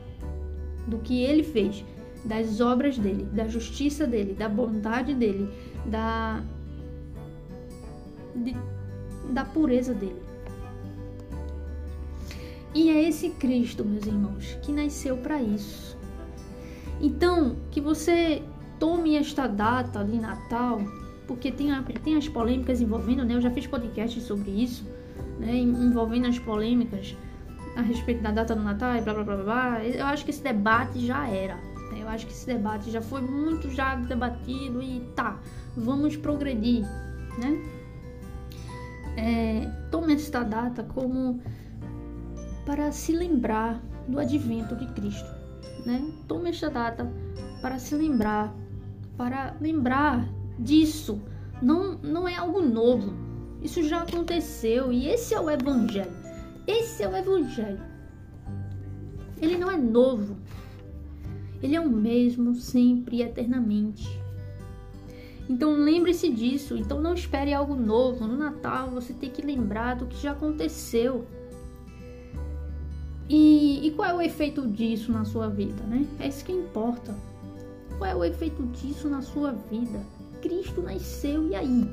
do 0.88 0.99
que 0.99 1.23
Ele 1.23 1.44
fez, 1.44 1.85
das 2.25 2.61
obras 2.61 2.99
dele, 2.99 3.25
da 3.33 3.47
justiça 3.47 4.07
dele, 4.07 4.35
da 4.35 4.49
bondade 4.49 5.14
dele, 5.14 5.49
da 5.87 6.42
de, 8.35 8.57
da 9.31 9.45
pureza 9.45 9.95
dele. 9.95 10.23
E 12.75 12.91
é 12.91 13.09
esse 13.09 13.31
Cristo, 13.31 13.85
meus 13.85 14.05
irmãos, 14.05 14.59
que 14.63 14.73
nasceu 14.73 15.17
para 15.17 15.41
isso, 15.41 15.97
Então, 17.01 17.57
que 17.71 17.81
você 17.81 18.43
tome 18.79 19.17
esta 19.17 19.47
data 19.47 20.05
de 20.05 20.19
Natal, 20.19 20.81
porque 21.27 21.53
tem, 21.53 21.71
a, 21.73 21.83
tem 21.83 22.17
as 22.17 22.29
polêmicas 22.29 22.81
envolvendo, 22.81 23.25
né? 23.25 23.35
Eu 23.35 23.41
já 23.41 23.51
fiz 23.51 23.67
podcast 23.67 24.21
sobre 24.21 24.51
isso, 24.51 24.85
né? 25.39 25.57
Envolvendo 25.57 26.27
as 26.27 26.39
polêmicas 26.39 27.17
a 27.77 27.83
respeito 27.83 28.23
da 28.23 28.31
data 28.31 28.55
do 28.55 28.63
Natal 28.63 28.97
e 28.97 29.01
blá 29.01 29.15
blá 29.15 29.25
blá 29.25 29.37
blá. 29.37 29.85
Eu 29.85 30.07
acho 30.07 30.25
que 30.25 30.31
esse 30.31 30.43
debate 30.43 31.05
já 31.05 31.29
era. 31.29 31.57
Né? 31.91 32.03
Eu 32.03 32.09
acho 32.09 32.27
que 32.27 32.33
esse 32.33 32.47
debate 32.47 32.91
já 32.91 33.01
foi 33.01 33.21
muito 33.21 33.71
já 33.71 33.95
debatido 33.97 34.83
e 34.83 35.01
tá, 35.15 35.39
vamos 35.77 36.17
progredir, 36.17 36.85
né? 37.39 37.63
É, 39.16 39.68
tome 39.90 40.14
esta 40.14 40.42
data 40.42 40.83
como 40.83 41.40
para 42.66 42.90
se 42.92 43.12
lembrar 43.12 43.81
do 44.09 44.18
advento 44.18 44.74
de 44.74 44.87
Cristo, 44.92 45.31
né? 45.87 46.05
Tome 46.27 46.50
esta 46.50 46.68
data 46.68 47.11
para 47.61 47.79
se 47.79 47.94
lembrar, 47.94 48.55
para 49.16 49.57
lembrar 49.61 50.29
disso. 50.59 51.20
Não, 51.62 51.98
não 51.98 52.29
é 52.29 52.37
algo 52.37 52.61
novo. 52.61 53.12
Isso 53.62 53.83
já 53.83 54.03
aconteceu 54.03 54.92
e 54.92 55.09
esse 55.09 55.35
é 55.35 55.40
o 55.40 55.50
evangelho. 55.50 56.12
Esse 56.66 57.03
é 57.03 57.09
o 57.09 57.16
evangelho. 57.16 57.81
Ele 59.40 59.57
não 59.57 59.70
é 59.70 59.77
novo. 59.77 60.37
Ele 61.62 61.77
é 61.77 61.81
o 61.81 61.88
mesmo 61.88 62.55
sempre 62.55 63.16
e 63.16 63.22
eternamente. 63.22 64.24
Então 65.49 65.75
lembre-se 65.75 66.31
disso. 66.31 66.77
Então 66.77 67.01
não 67.01 67.15
espere 67.15 67.53
algo 67.53 67.75
novo. 67.75 68.27
No 68.27 68.37
Natal 68.37 68.91
você 68.91 69.13
tem 69.13 69.31
que 69.31 69.43
lembrar 69.43 69.95
do 69.97 70.07
que 70.07 70.21
já 70.21 70.33
aconteceu. 70.33 71.27
E, 73.29 73.87
e, 73.87 73.91
qual 73.93 74.09
é 74.09 74.15
o 74.15 74.21
efeito 74.21 74.67
disso 74.69 75.11
na 75.11 75.25
sua 75.25 75.49
vida, 75.49 75.83
né? 75.85 76.07
É 76.21 76.29
isso 76.29 76.45
que 76.45 76.53
importa. 76.53 77.17
Qual 77.97 78.11
é 78.11 78.15
o 78.15 78.23
efeito 78.23 78.63
disso 78.65 79.09
na 79.09 79.23
sua 79.23 79.53
vida? 79.53 80.05
Cristo 80.43 80.83
nasceu 80.83 81.49
e 81.49 81.55
aí? 81.55 81.91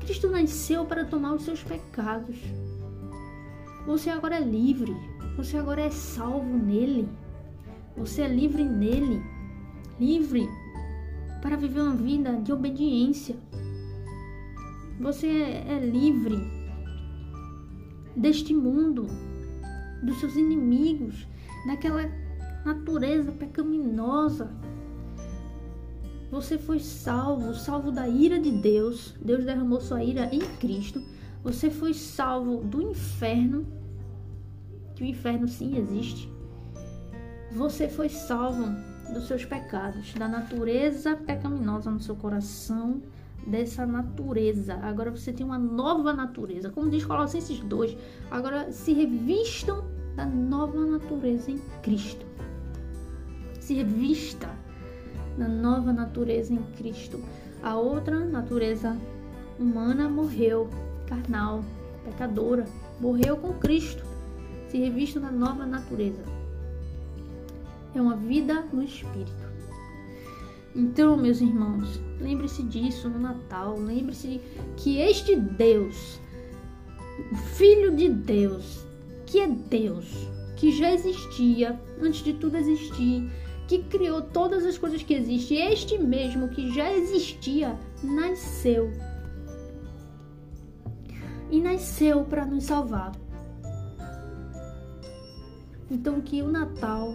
Cristo 0.00 0.28
nasceu 0.28 0.84
para 0.84 1.04
tomar 1.04 1.34
os 1.34 1.42
seus 1.42 1.62
pecados. 1.62 2.36
Você 3.86 4.10
agora 4.10 4.36
é 4.36 4.40
livre. 4.40 4.96
Você 5.36 5.56
agora 5.56 5.82
é 5.82 5.90
salvo 5.90 6.56
nele. 6.56 7.08
Você 7.96 8.22
é 8.22 8.28
livre 8.28 8.64
nele. 8.64 9.22
Livre 10.00 10.48
para 11.46 11.54
viver 11.54 11.80
uma 11.80 11.94
vida 11.94 12.32
de 12.42 12.52
obediência. 12.52 13.36
Você 14.98 15.28
é 15.28 15.78
livre 15.78 16.36
deste 18.16 18.52
mundo 18.52 19.06
dos 20.02 20.18
seus 20.18 20.34
inimigos, 20.34 21.24
daquela 21.64 22.10
natureza 22.64 23.30
pecaminosa. 23.30 24.50
Você 26.32 26.58
foi 26.58 26.80
salvo, 26.80 27.54
salvo 27.54 27.92
da 27.92 28.08
ira 28.08 28.40
de 28.40 28.50
Deus. 28.50 29.14
Deus 29.22 29.44
derramou 29.44 29.80
sua 29.80 30.02
ira 30.02 30.28
em 30.34 30.40
Cristo. 30.58 31.00
Você 31.44 31.70
foi 31.70 31.94
salvo 31.94 32.56
do 32.64 32.82
inferno, 32.82 33.64
que 34.96 35.04
o 35.04 35.06
inferno 35.06 35.46
sim 35.46 35.78
existe. 35.78 36.28
Você 37.52 37.88
foi 37.88 38.08
salvo 38.08 38.64
dos 39.12 39.26
seus 39.26 39.44
pecados, 39.44 40.14
da 40.14 40.28
natureza 40.28 41.16
pecaminosa 41.16 41.90
no 41.90 42.00
seu 42.00 42.16
coração, 42.16 43.00
dessa 43.46 43.86
natureza. 43.86 44.74
Agora 44.82 45.10
você 45.10 45.32
tem 45.32 45.46
uma 45.46 45.58
nova 45.58 46.12
natureza. 46.12 46.70
Como 46.70 46.90
diz 46.90 47.04
Colossenses 47.04 47.60
2, 47.60 47.96
agora 48.30 48.72
se 48.72 48.92
revistam 48.92 49.84
da 50.16 50.26
nova 50.26 50.84
natureza 50.84 51.50
em 51.50 51.58
Cristo. 51.82 52.26
Se 53.60 53.74
revista 53.74 54.48
da 55.38 55.46
nova 55.46 55.92
natureza 55.92 56.52
em 56.52 56.62
Cristo. 56.76 57.22
A 57.62 57.76
outra 57.76 58.20
natureza 58.20 58.96
humana 59.58 60.08
morreu, 60.08 60.68
carnal, 61.06 61.64
pecadora, 62.04 62.64
morreu 63.00 63.36
com 63.36 63.52
Cristo. 63.54 64.04
Se 64.68 64.78
revista 64.78 65.20
da 65.20 65.30
nova 65.30 65.66
natureza. 65.66 66.35
É 67.96 68.00
uma 68.00 68.14
vida 68.14 68.60
no 68.74 68.82
Espírito. 68.82 69.46
Então, 70.74 71.16
meus 71.16 71.40
irmãos, 71.40 71.98
lembre-se 72.20 72.62
disso 72.64 73.08
no 73.08 73.18
Natal. 73.18 73.78
Lembre-se 73.78 74.38
que 74.76 74.98
este 74.98 75.34
Deus, 75.34 76.20
o 77.32 77.36
Filho 77.36 77.96
de 77.96 78.10
Deus, 78.10 78.84
que 79.24 79.40
é 79.40 79.48
Deus, 79.48 80.28
que 80.56 80.70
já 80.70 80.92
existia 80.92 81.80
antes 81.98 82.22
de 82.22 82.34
tudo 82.34 82.58
existir, 82.58 83.30
que 83.66 83.82
criou 83.84 84.20
todas 84.20 84.66
as 84.66 84.76
coisas 84.76 85.02
que 85.02 85.14
existem, 85.14 85.72
este 85.72 85.96
mesmo 85.96 86.50
que 86.50 86.70
já 86.74 86.92
existia, 86.92 87.78
nasceu. 88.02 88.92
E 91.50 91.62
nasceu 91.62 92.24
para 92.24 92.44
nos 92.44 92.64
salvar. 92.64 93.12
Então 95.90 96.20
que 96.20 96.42
o 96.42 96.52
Natal 96.52 97.14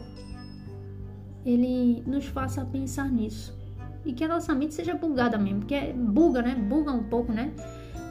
ele 1.46 2.04
nos 2.06 2.26
faça 2.26 2.66
pensar 2.66 3.10
nisso. 3.10 3.58
E 4.06 4.14
que 4.14 4.24
a 4.24 4.28
nossa 4.28 4.54
mente 4.54 4.74
seja 4.74 4.96
bugada 4.96 5.38
mesmo, 5.38 5.60
porque 5.60 5.76
é 5.76 5.94
buga, 5.94 6.42
né? 6.42 6.56
Buga 6.56 6.92
um 6.92 7.04
pouco, 7.04 7.32
né? 7.32 7.54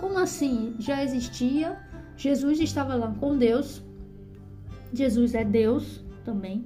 Como 0.01 0.19
assim? 0.19 0.75
Já 0.79 1.03
existia, 1.03 1.79
Jesus 2.17 2.61
estava 2.61 2.95
lá 2.95 3.13
com 3.19 3.37
Deus. 3.37 3.83
Jesus 4.93 5.35
é 5.35 5.45
Deus 5.45 6.05
também. 6.25 6.65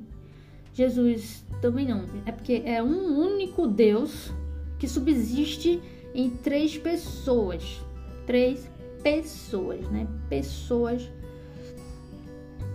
Jesus 0.72 1.44
também 1.60 1.86
não, 1.86 2.04
é 2.26 2.32
porque 2.32 2.62
é 2.64 2.82
um 2.82 3.18
único 3.18 3.66
Deus 3.66 4.32
que 4.78 4.88
subsiste 4.88 5.80
em 6.14 6.30
três 6.30 6.76
pessoas. 6.76 7.80
Três 8.26 8.70
pessoas, 9.02 9.88
né? 9.90 10.06
Pessoas 10.28 11.10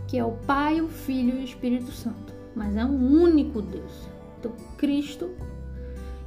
que 0.08 0.18
é 0.18 0.26
o 0.26 0.32
Pai, 0.32 0.82
o 0.82 0.88
Filho 0.88 1.38
e 1.38 1.42
o 1.42 1.44
Espírito 1.44 1.92
Santo 1.92 2.29
mas 2.60 2.76
é 2.76 2.84
um 2.84 3.22
único 3.24 3.62
Deus. 3.62 4.10
Então, 4.38 4.52
Cristo 4.78 5.30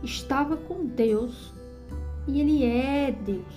estava 0.03 0.57
com 0.57 0.87
Deus 0.87 1.53
e 2.27 2.40
ele 2.40 2.64
é 2.64 3.12
Deus. 3.12 3.55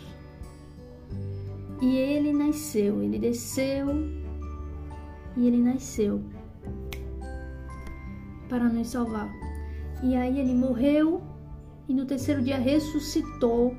E 1.81 1.95
ele 1.95 2.33
nasceu, 2.33 3.01
ele 3.01 3.17
desceu 3.17 3.87
e 5.37 5.47
ele 5.47 5.61
nasceu 5.61 6.21
para 8.49 8.65
nos 8.65 8.89
salvar. 8.89 9.33
E 10.03 10.13
aí 10.13 10.37
ele 10.37 10.53
morreu 10.53 11.23
e 11.87 11.93
no 11.93 12.05
terceiro 12.05 12.41
dia 12.41 12.57
ressuscitou, 12.57 13.73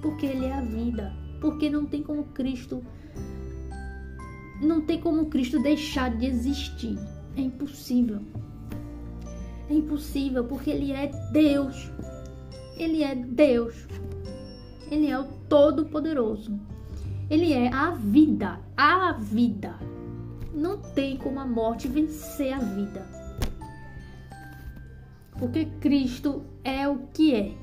porque 0.00 0.24
ele 0.24 0.46
é 0.46 0.54
a 0.54 0.62
vida. 0.62 1.12
Porque 1.38 1.68
não 1.68 1.84
tem 1.84 2.02
como 2.02 2.24
Cristo 2.24 2.82
não 4.58 4.80
tem 4.80 4.98
como 4.98 5.26
Cristo 5.26 5.60
deixar 5.60 6.16
de 6.16 6.24
existir. 6.24 6.98
É 7.36 7.40
impossível. 7.40 8.20
É 9.68 9.74
impossível 9.74 10.44
porque 10.44 10.70
Ele 10.70 10.92
é 10.92 11.08
Deus. 11.32 11.90
Ele 12.76 13.02
é 13.02 13.14
Deus. 13.14 13.86
Ele 14.90 15.08
é 15.08 15.18
o 15.18 15.24
Todo-Poderoso. 15.48 16.58
Ele 17.28 17.52
é 17.52 17.72
a 17.72 17.90
vida. 17.90 18.60
A 18.76 19.12
vida. 19.12 19.78
Não 20.54 20.78
tem 20.78 21.16
como 21.16 21.40
a 21.40 21.46
morte 21.46 21.88
vencer 21.88 22.52
a 22.52 22.58
vida. 22.58 23.06
Porque 25.38 25.66
Cristo 25.80 26.42
é 26.64 26.88
o 26.88 27.00
que 27.12 27.34
é. 27.34 27.54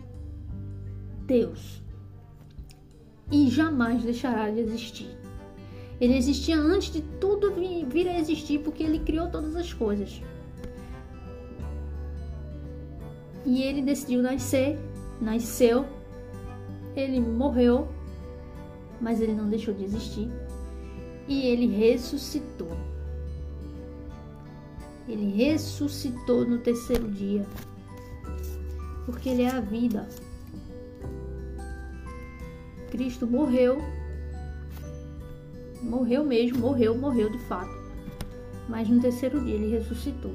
Deus. 1.26 1.82
E 3.32 3.50
jamais 3.50 4.04
deixará 4.04 4.52
de 4.52 4.60
existir. 4.60 5.23
Ele 6.04 6.18
existia 6.18 6.58
antes 6.58 6.92
de 6.92 7.02
tudo 7.02 7.54
vir 7.88 8.10
a 8.10 8.20
existir, 8.20 8.60
porque 8.60 8.84
ele 8.84 9.00
criou 9.00 9.30
todas 9.30 9.56
as 9.56 9.72
coisas. 9.72 10.22
E 13.46 13.64
ele 13.64 13.82
decidiu 13.82 14.22
nascer, 14.22 14.78
nasceu, 15.22 15.86
ele 16.94 17.22
morreu, 17.22 17.88
mas 19.00 19.22
ele 19.22 19.32
não 19.32 19.48
deixou 19.48 19.74
de 19.74 19.86
existir. 19.86 20.30
E 21.26 21.48
ele 21.48 21.68
ressuscitou. 21.68 22.78
Ele 25.08 25.32
ressuscitou 25.38 26.46
no 26.46 26.58
terceiro 26.58 27.10
dia. 27.10 27.46
Porque 29.06 29.30
ele 29.30 29.44
é 29.44 29.52
a 29.52 29.62
vida. 29.62 30.10
Cristo 32.92 33.26
morreu 33.26 33.78
morreu 35.84 36.26
mesmo, 36.26 36.60
morreu, 36.60 36.98
morreu 36.98 37.30
de 37.30 37.40
fato. 37.40 37.72
Mas 38.68 38.88
no 38.90 39.02
terceiro 39.02 39.44
dia 39.44 39.56
ele 39.56 39.70
ressuscitou. 39.70 40.34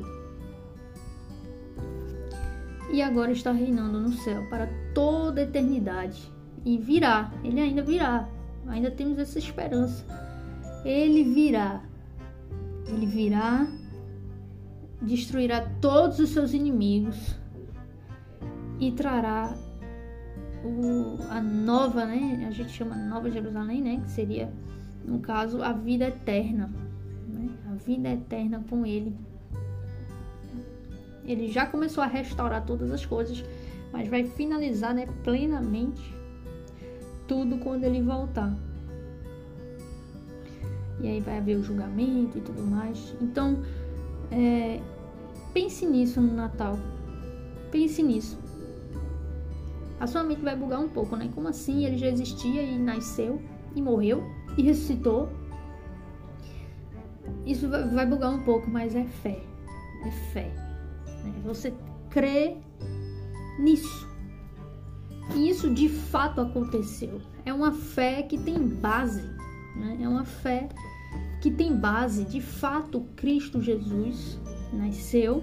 E 2.92 3.02
agora 3.02 3.32
está 3.32 3.52
reinando 3.52 4.00
no 4.00 4.12
céu 4.12 4.46
para 4.48 4.68
toda 4.94 5.40
a 5.40 5.44
eternidade. 5.44 6.32
E 6.64 6.78
virá, 6.78 7.32
ele 7.44 7.60
ainda 7.60 7.82
virá. 7.82 8.28
Ainda 8.66 8.90
temos 8.90 9.18
essa 9.18 9.38
esperança. 9.38 10.04
Ele 10.84 11.24
virá. 11.24 11.82
Ele 12.86 13.06
virá 13.06 13.66
destruirá 15.00 15.68
todos 15.80 16.18
os 16.18 16.30
seus 16.30 16.52
inimigos 16.52 17.36
e 18.80 18.92
trará 18.92 19.56
o, 20.64 21.18
a 21.30 21.40
nova, 21.40 22.04
né? 22.04 22.46
A 22.48 22.50
gente 22.50 22.70
chama 22.70 22.96
Nova 22.96 23.30
Jerusalém, 23.30 23.80
né? 23.80 24.00
Que 24.02 24.10
seria, 24.10 24.52
no 25.08 25.20
caso, 25.20 25.62
a 25.62 25.72
vida 25.72 26.06
eterna. 26.08 26.70
Né? 27.28 27.48
A 27.70 27.74
vida 27.74 28.10
eterna 28.10 28.62
com 28.68 28.84
Ele. 28.84 29.16
Ele 31.24 31.48
já 31.48 31.66
começou 31.66 32.02
a 32.02 32.06
restaurar 32.06 32.64
todas 32.64 32.90
as 32.90 33.04
coisas, 33.04 33.44
mas 33.92 34.08
vai 34.08 34.24
finalizar 34.24 34.94
né, 34.94 35.06
plenamente 35.24 36.14
tudo 37.26 37.58
quando 37.58 37.84
Ele 37.84 38.02
voltar. 38.02 38.54
E 41.00 41.06
aí 41.06 41.20
vai 41.20 41.38
haver 41.38 41.56
o 41.56 41.62
julgamento 41.62 42.38
e 42.38 42.40
tudo 42.40 42.62
mais. 42.62 43.14
Então, 43.20 43.62
é, 44.30 44.80
pense 45.52 45.86
nisso 45.86 46.20
no 46.20 46.34
Natal. 46.34 46.78
Pense 47.70 48.02
nisso 48.02 48.38
a 50.00 50.06
sua 50.06 50.22
mente 50.22 50.42
vai 50.42 50.54
bugar 50.54 50.80
um 50.80 50.88
pouco, 50.88 51.16
né? 51.16 51.28
Como 51.34 51.48
assim? 51.48 51.84
Ele 51.84 51.96
já 51.96 52.06
existia 52.06 52.62
e 52.62 52.78
nasceu 52.78 53.40
e 53.74 53.82
morreu 53.82 54.22
e 54.58 54.62
ressuscitou. 54.62 55.30
Isso 57.46 57.68
vai 57.68 58.04
bugar 58.04 58.30
um 58.30 58.42
pouco, 58.42 58.68
mas 58.68 58.94
é 58.94 59.04
fé. 59.04 59.40
É 60.04 60.10
fé. 60.32 60.52
Né? 61.24 61.32
Você 61.44 61.72
crê 62.10 62.56
nisso. 63.58 64.06
E 65.34 65.48
isso 65.48 65.72
de 65.72 65.88
fato 65.88 66.40
aconteceu. 66.40 67.20
É 67.46 67.54
uma 67.54 67.72
fé 67.72 68.22
que 68.22 68.36
tem 68.36 68.58
base. 68.66 69.22
Né? 69.76 69.98
É 70.02 70.08
uma 70.08 70.24
fé 70.24 70.68
que 71.40 71.50
tem 71.50 71.74
base. 71.74 72.24
De 72.24 72.40
fato, 72.40 73.06
Cristo 73.16 73.62
Jesus 73.62 74.38
nasceu 74.72 75.42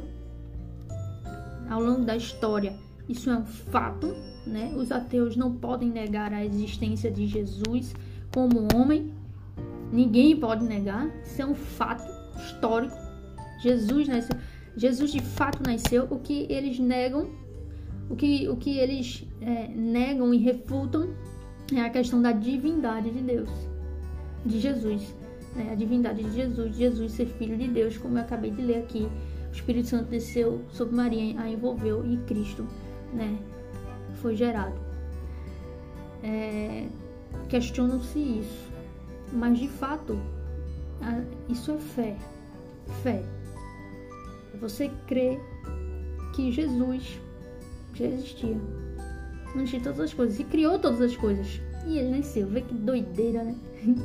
ao 1.70 1.82
longo 1.82 2.04
da 2.04 2.16
história. 2.16 2.78
Isso 3.08 3.30
é 3.30 3.38
um 3.38 3.46
fato 3.46 4.14
né? 4.46 4.74
Os 4.76 4.92
ateus 4.92 5.36
não 5.36 5.54
podem 5.54 5.90
negar 5.90 6.32
a 6.34 6.46
existência 6.46 7.12
de 7.12 7.26
Jesus 7.26 7.94
como 8.36 8.68
homem. 8.76 9.14
Ninguém 9.94 10.38
pode 10.38 10.66
negar. 10.66 11.10
Isso 11.24 11.42
é 11.42 11.46
um 11.46 11.56
fato 11.56 12.04
histórico. 12.38 12.94
Jesus 13.62 14.10
nasceu. 14.10 14.38
Jesus 14.76 15.10
de 15.14 15.22
fato 15.22 15.64
nasceu. 15.66 16.06
O 16.12 16.20
que 16.20 16.46
eles 16.50 16.78
negam, 16.78 17.30
o 18.10 18.16
que, 18.16 18.50
o 18.50 18.58
que 18.58 18.78
eles 18.78 19.26
é, 19.40 19.70
negam 19.70 20.34
e 20.34 20.38
refutam 20.38 21.12
é 21.74 21.80
a 21.80 21.90
questão 21.90 22.22
da 22.22 22.34
divindade 22.34 23.10
de 23.10 23.22
Deus, 23.22 23.50
de 24.46 24.60
Jesus. 24.60 25.16
Né? 25.56 25.70
A 25.72 25.76
divindade 25.76 26.22
de 26.22 26.32
Jesus, 26.36 26.76
Jesus 26.76 27.14
ser 27.14 27.28
filho 27.28 27.58
de 27.58 27.70
Deus, 27.70 27.98
como 27.98 28.18
eu 28.18 28.22
acabei 28.22 28.52
de 28.52 28.62
ler 28.62 28.80
aqui. 28.80 29.08
O 29.50 29.52
Espírito 29.54 29.88
Santo 29.88 30.10
desceu 30.10 30.62
sobre 30.70 30.94
Maria, 30.94 31.40
a 31.40 31.50
envolveu 31.50 32.06
e 32.06 32.18
Cristo, 32.28 32.68
né? 33.14 33.40
foi 34.16 34.36
gerado. 34.36 34.76
É, 36.22 36.88
Questionam-se 37.50 38.20
isso, 38.20 38.72
mas 39.32 39.60
de 39.60 39.68
fato, 39.68 40.20
isso 41.50 41.72
é 41.72 41.78
fé. 41.78 42.18
Fé. 43.04 43.24
Você 44.60 44.90
crê 45.08 45.40
que 46.34 46.52
Jesus 46.52 47.20
já 47.94 48.06
existia 48.06 48.58
antes 49.56 49.72
de 49.72 49.80
todas 49.80 50.00
as 50.00 50.14
coisas 50.14 50.40
e 50.40 50.44
criou 50.44 50.80
todas 50.80 51.02
as 51.02 51.16
coisas. 51.16 51.62
E 51.86 51.98
ele 51.98 52.18
nasceu. 52.18 52.48
Vê 52.48 52.62
que 52.62 52.74
doideira, 52.74 53.44
né? 53.44 53.56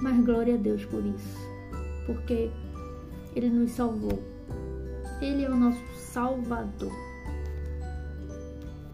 Mas 0.00 0.24
glória 0.24 0.54
a 0.54 0.58
Deus 0.58 0.84
por 0.86 1.04
isso. 1.04 1.38
Porque 2.06 2.50
ele 3.34 3.48
nos 3.48 3.70
salvou. 3.70 4.22
Ele 5.20 5.44
é 5.44 5.50
o 5.50 5.56
nosso 5.56 5.80
Salvador. 5.96 6.92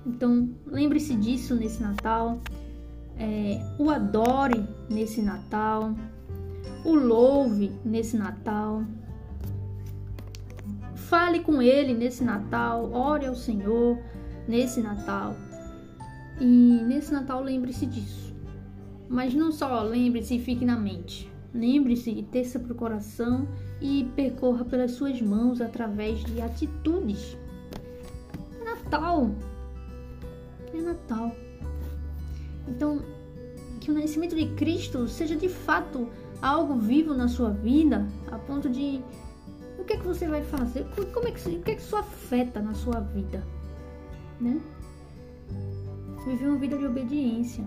Então, 0.06 0.48
lembre-se 0.66 1.14
disso 1.16 1.54
nesse 1.54 1.82
Natal. 1.82 2.40
É, 3.18 3.60
o 3.78 3.90
adore 3.90 4.64
nesse 4.88 5.20
Natal. 5.20 5.94
O 6.84 6.94
louve 6.94 7.72
nesse 7.84 8.16
Natal. 8.16 8.84
Fale 10.94 11.40
com 11.40 11.60
ele 11.60 11.94
nesse 11.94 12.22
Natal. 12.22 12.92
Ore 12.92 13.26
ao 13.26 13.34
Senhor 13.34 13.98
nesse 14.46 14.80
Natal. 14.80 15.34
E 16.40 16.80
nesse 16.86 17.12
Natal, 17.12 17.42
lembre-se 17.42 17.86
disso. 17.86 18.34
Mas 19.08 19.34
não 19.34 19.50
só 19.50 19.82
lembre-se 19.82 20.36
e 20.36 20.40
fique 20.40 20.64
na 20.64 20.76
mente. 20.76 21.30
Lembre-se 21.52 22.10
e 22.10 22.22
teça 22.22 22.58
para 22.58 22.72
o 22.72 22.76
coração 22.76 23.48
e 23.80 24.08
percorra 24.14 24.64
pelas 24.64 24.92
suas 24.92 25.20
mãos 25.20 25.60
através 25.60 26.22
de 26.24 26.40
atitudes. 26.40 27.36
Natal 28.64 29.30
é 30.74 30.80
Natal. 30.80 31.47
Então, 32.68 33.00
que 33.80 33.90
o 33.90 33.94
nascimento 33.94 34.36
de 34.36 34.46
Cristo 34.54 35.08
seja 35.08 35.34
de 35.34 35.48
fato 35.48 36.08
algo 36.42 36.76
vivo 36.76 37.14
na 37.14 37.26
sua 37.26 37.50
vida, 37.50 38.06
a 38.30 38.38
ponto 38.38 38.68
de 38.68 39.02
o 39.78 39.84
que 39.84 39.94
é 39.94 39.96
que 39.96 40.06
você 40.06 40.28
vai 40.28 40.42
fazer? 40.42 40.86
Como 41.12 41.26
é 41.26 41.32
que, 41.32 41.48
o 41.48 41.62
que 41.62 41.70
é 41.70 41.74
que 41.74 41.80
isso 41.80 41.96
afeta 41.96 42.60
na 42.60 42.74
sua 42.74 43.00
vida? 43.00 43.42
Né? 44.40 44.60
Viver 46.26 46.48
uma 46.48 46.58
vida 46.58 46.76
de 46.76 46.86
obediência, 46.86 47.64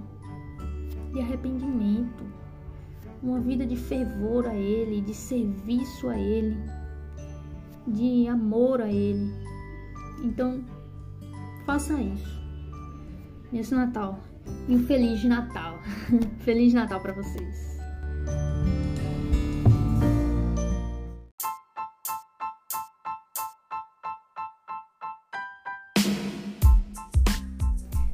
de 1.11 1.19
arrependimento, 1.19 2.23
uma 3.23 3.39
vida 3.39 3.65
de 3.65 3.75
fervor 3.75 4.45
a 4.45 4.53
Ele, 4.53 5.01
de 5.01 5.13
serviço 5.13 6.09
a 6.09 6.17
Ele, 6.17 6.57
de 7.87 8.27
amor 8.27 8.81
a 8.81 8.91
Ele. 8.91 9.33
Então, 10.23 10.63
faça 11.65 11.99
isso 11.99 12.39
nesse 13.51 13.73
Natal. 13.73 14.19
E 14.67 14.75
um 14.75 14.85
Feliz 14.85 15.23
Natal. 15.23 15.79
Feliz 16.43 16.73
Natal 16.73 16.99
para 16.99 17.13
vocês. 17.13 17.71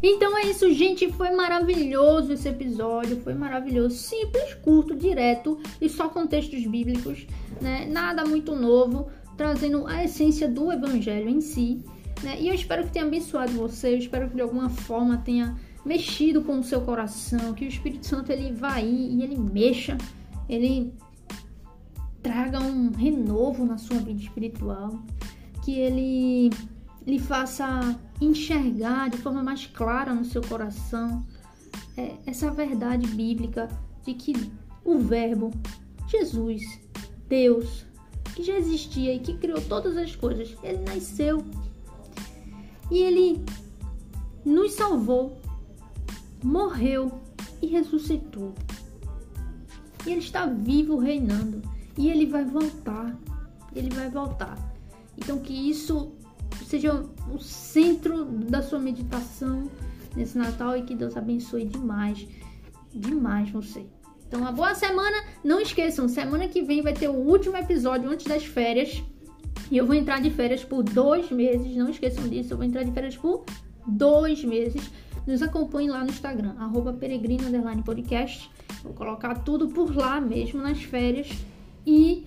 Então 0.01 0.37
é 0.37 0.43
isso, 0.43 0.71
gente. 0.73 1.11
Foi 1.11 1.31
maravilhoso 1.31 2.31
esse 2.31 2.47
episódio. 2.47 3.19
Foi 3.21 3.33
maravilhoso. 3.33 3.95
Simples, 3.95 4.53
curto, 4.53 4.95
direto 4.95 5.59
e 5.81 5.89
só 5.89 6.07
contextos 6.07 6.65
bíblicos, 6.65 7.27
né? 7.61 7.85
Nada 7.85 8.23
muito 8.23 8.55
novo, 8.55 9.09
trazendo 9.35 9.85
a 9.85 10.03
essência 10.03 10.47
do 10.47 10.71
evangelho 10.71 11.29
em 11.29 11.41
si. 11.41 11.83
Né? 12.23 12.37
E 12.39 12.47
eu 12.47 12.53
espero 12.53 12.83
que 12.83 12.91
tenha 12.91 13.05
abençoado 13.05 13.51
você, 13.51 13.93
eu 13.93 13.97
espero 13.97 14.29
que 14.29 14.35
de 14.35 14.41
alguma 14.41 14.69
forma 14.69 15.17
tenha 15.17 15.55
mexido 15.87 16.43
com 16.43 16.59
o 16.59 16.63
seu 16.63 16.81
coração, 16.81 17.53
que 17.53 17.65
o 17.65 17.67
Espírito 17.67 18.05
Santo 18.05 18.31
ele 18.31 18.53
vá 18.53 18.73
aí 18.73 19.15
e 19.15 19.23
ele 19.23 19.37
mexa, 19.37 19.97
ele 20.47 20.93
traga 22.21 22.59
um 22.59 22.91
renovo 22.91 23.65
na 23.65 23.77
sua 23.77 23.97
vida 23.97 24.21
espiritual, 24.21 24.99
que 25.63 25.79
ele 25.79 26.49
lhe 27.05 27.19
faça 27.19 27.97
enxergar 28.19 29.09
de 29.09 29.17
forma 29.17 29.41
mais 29.41 29.65
clara 29.65 30.13
no 30.13 30.25
seu 30.25 30.41
coração 30.41 31.25
é, 31.95 32.15
essa 32.25 32.51
verdade 32.51 33.07
bíblica 33.07 33.69
de 34.05 34.13
que 34.13 34.33
o 34.83 34.99
Verbo, 34.99 35.51
Jesus, 36.07 36.79
Deus, 37.27 37.85
que 38.35 38.43
já 38.43 38.57
existia 38.57 39.13
e 39.13 39.19
que 39.19 39.37
criou 39.37 39.61
todas 39.61 39.97
as 39.97 40.15
coisas, 40.15 40.55
ele 40.61 40.79
nasceu 40.79 41.43
e 42.91 42.99
ele 42.99 43.43
nos 44.45 44.73
salvou, 44.73 45.37
morreu 46.43 47.21
e 47.61 47.67
ressuscitou. 47.67 48.53
E 50.05 50.11
ele 50.11 50.19
está 50.19 50.45
vivo 50.45 50.97
reinando. 50.97 51.61
E 51.97 52.09
ele 52.09 52.25
vai 52.25 52.45
voltar. 52.45 53.17
Ele 53.75 53.89
vai 53.89 54.09
voltar. 54.09 54.57
Então 55.17 55.39
que 55.39 55.53
isso 55.53 56.13
seja 56.65 57.05
o 57.33 57.39
centro 57.39 58.25
da 58.25 58.61
sua 58.61 58.79
meditação 58.79 59.69
nesse 60.15 60.37
Natal 60.37 60.77
e 60.77 60.83
que 60.83 60.95
Deus 60.95 61.15
abençoe 61.15 61.65
demais, 61.65 62.27
demais 62.93 63.49
você. 63.49 63.85
Então, 64.27 64.41
uma 64.41 64.51
boa 64.51 64.75
semana. 64.75 65.23
Não 65.43 65.59
esqueçam, 65.59 66.07
semana 66.09 66.47
que 66.47 66.61
vem 66.61 66.81
vai 66.81 66.93
ter 66.93 67.07
o 67.07 67.13
último 67.13 67.55
episódio 67.55 68.09
antes 68.09 68.25
das 68.25 68.43
férias. 68.43 69.01
E 69.71 69.77
eu 69.77 69.85
vou 69.85 69.95
entrar 69.95 70.21
de 70.21 70.29
férias 70.29 70.63
por 70.63 70.83
dois 70.83 71.31
meses. 71.31 71.75
Não 71.75 71.89
esqueçam 71.89 72.27
disso. 72.27 72.53
Eu 72.53 72.57
vou 72.57 72.65
entrar 72.65 72.83
de 72.83 72.91
férias 72.91 73.15
por 73.15 73.45
dois 73.87 74.43
meses. 74.43 74.91
Nos 75.27 75.41
acompanhe 75.41 75.89
lá 75.89 76.05
no 76.05 76.09
Instagram, 76.09 76.55
arroba 76.57 76.93
peregrino 76.93 77.51
podcast. 77.83 78.49
Vou 78.81 78.93
colocar 78.93 79.35
tudo 79.39 79.67
por 79.67 79.93
lá 79.93 80.21
mesmo 80.21 80.61
nas 80.61 80.81
férias. 80.81 81.29
E 81.85 82.25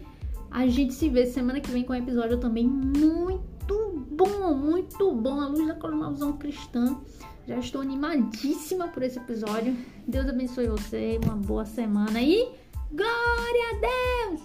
a 0.50 0.66
gente 0.66 0.92
se 0.92 1.08
vê 1.08 1.24
semana 1.24 1.60
que 1.60 1.70
vem 1.70 1.82
com 1.82 1.94
um 1.94 1.96
episódio 1.96 2.36
também 2.38 2.66
muito 2.66 4.06
bom, 4.10 4.54
muito 4.54 5.12
bom. 5.12 5.40
A 5.40 5.48
luz 5.48 5.66
da 5.66 5.74
cosmovisão 5.74 6.36
cristã. 6.36 7.00
Já 7.48 7.58
estou 7.58 7.80
animadíssima 7.80 8.88
por 8.88 9.02
esse 9.02 9.18
episódio. 9.18 9.74
Deus 10.06 10.28
abençoe 10.28 10.68
você. 10.68 11.18
Uma 11.24 11.36
boa 11.36 11.64
semana 11.64 12.20
e 12.20 12.52
glória 12.92 13.70
a 13.70 14.28
Deus! 14.28 14.42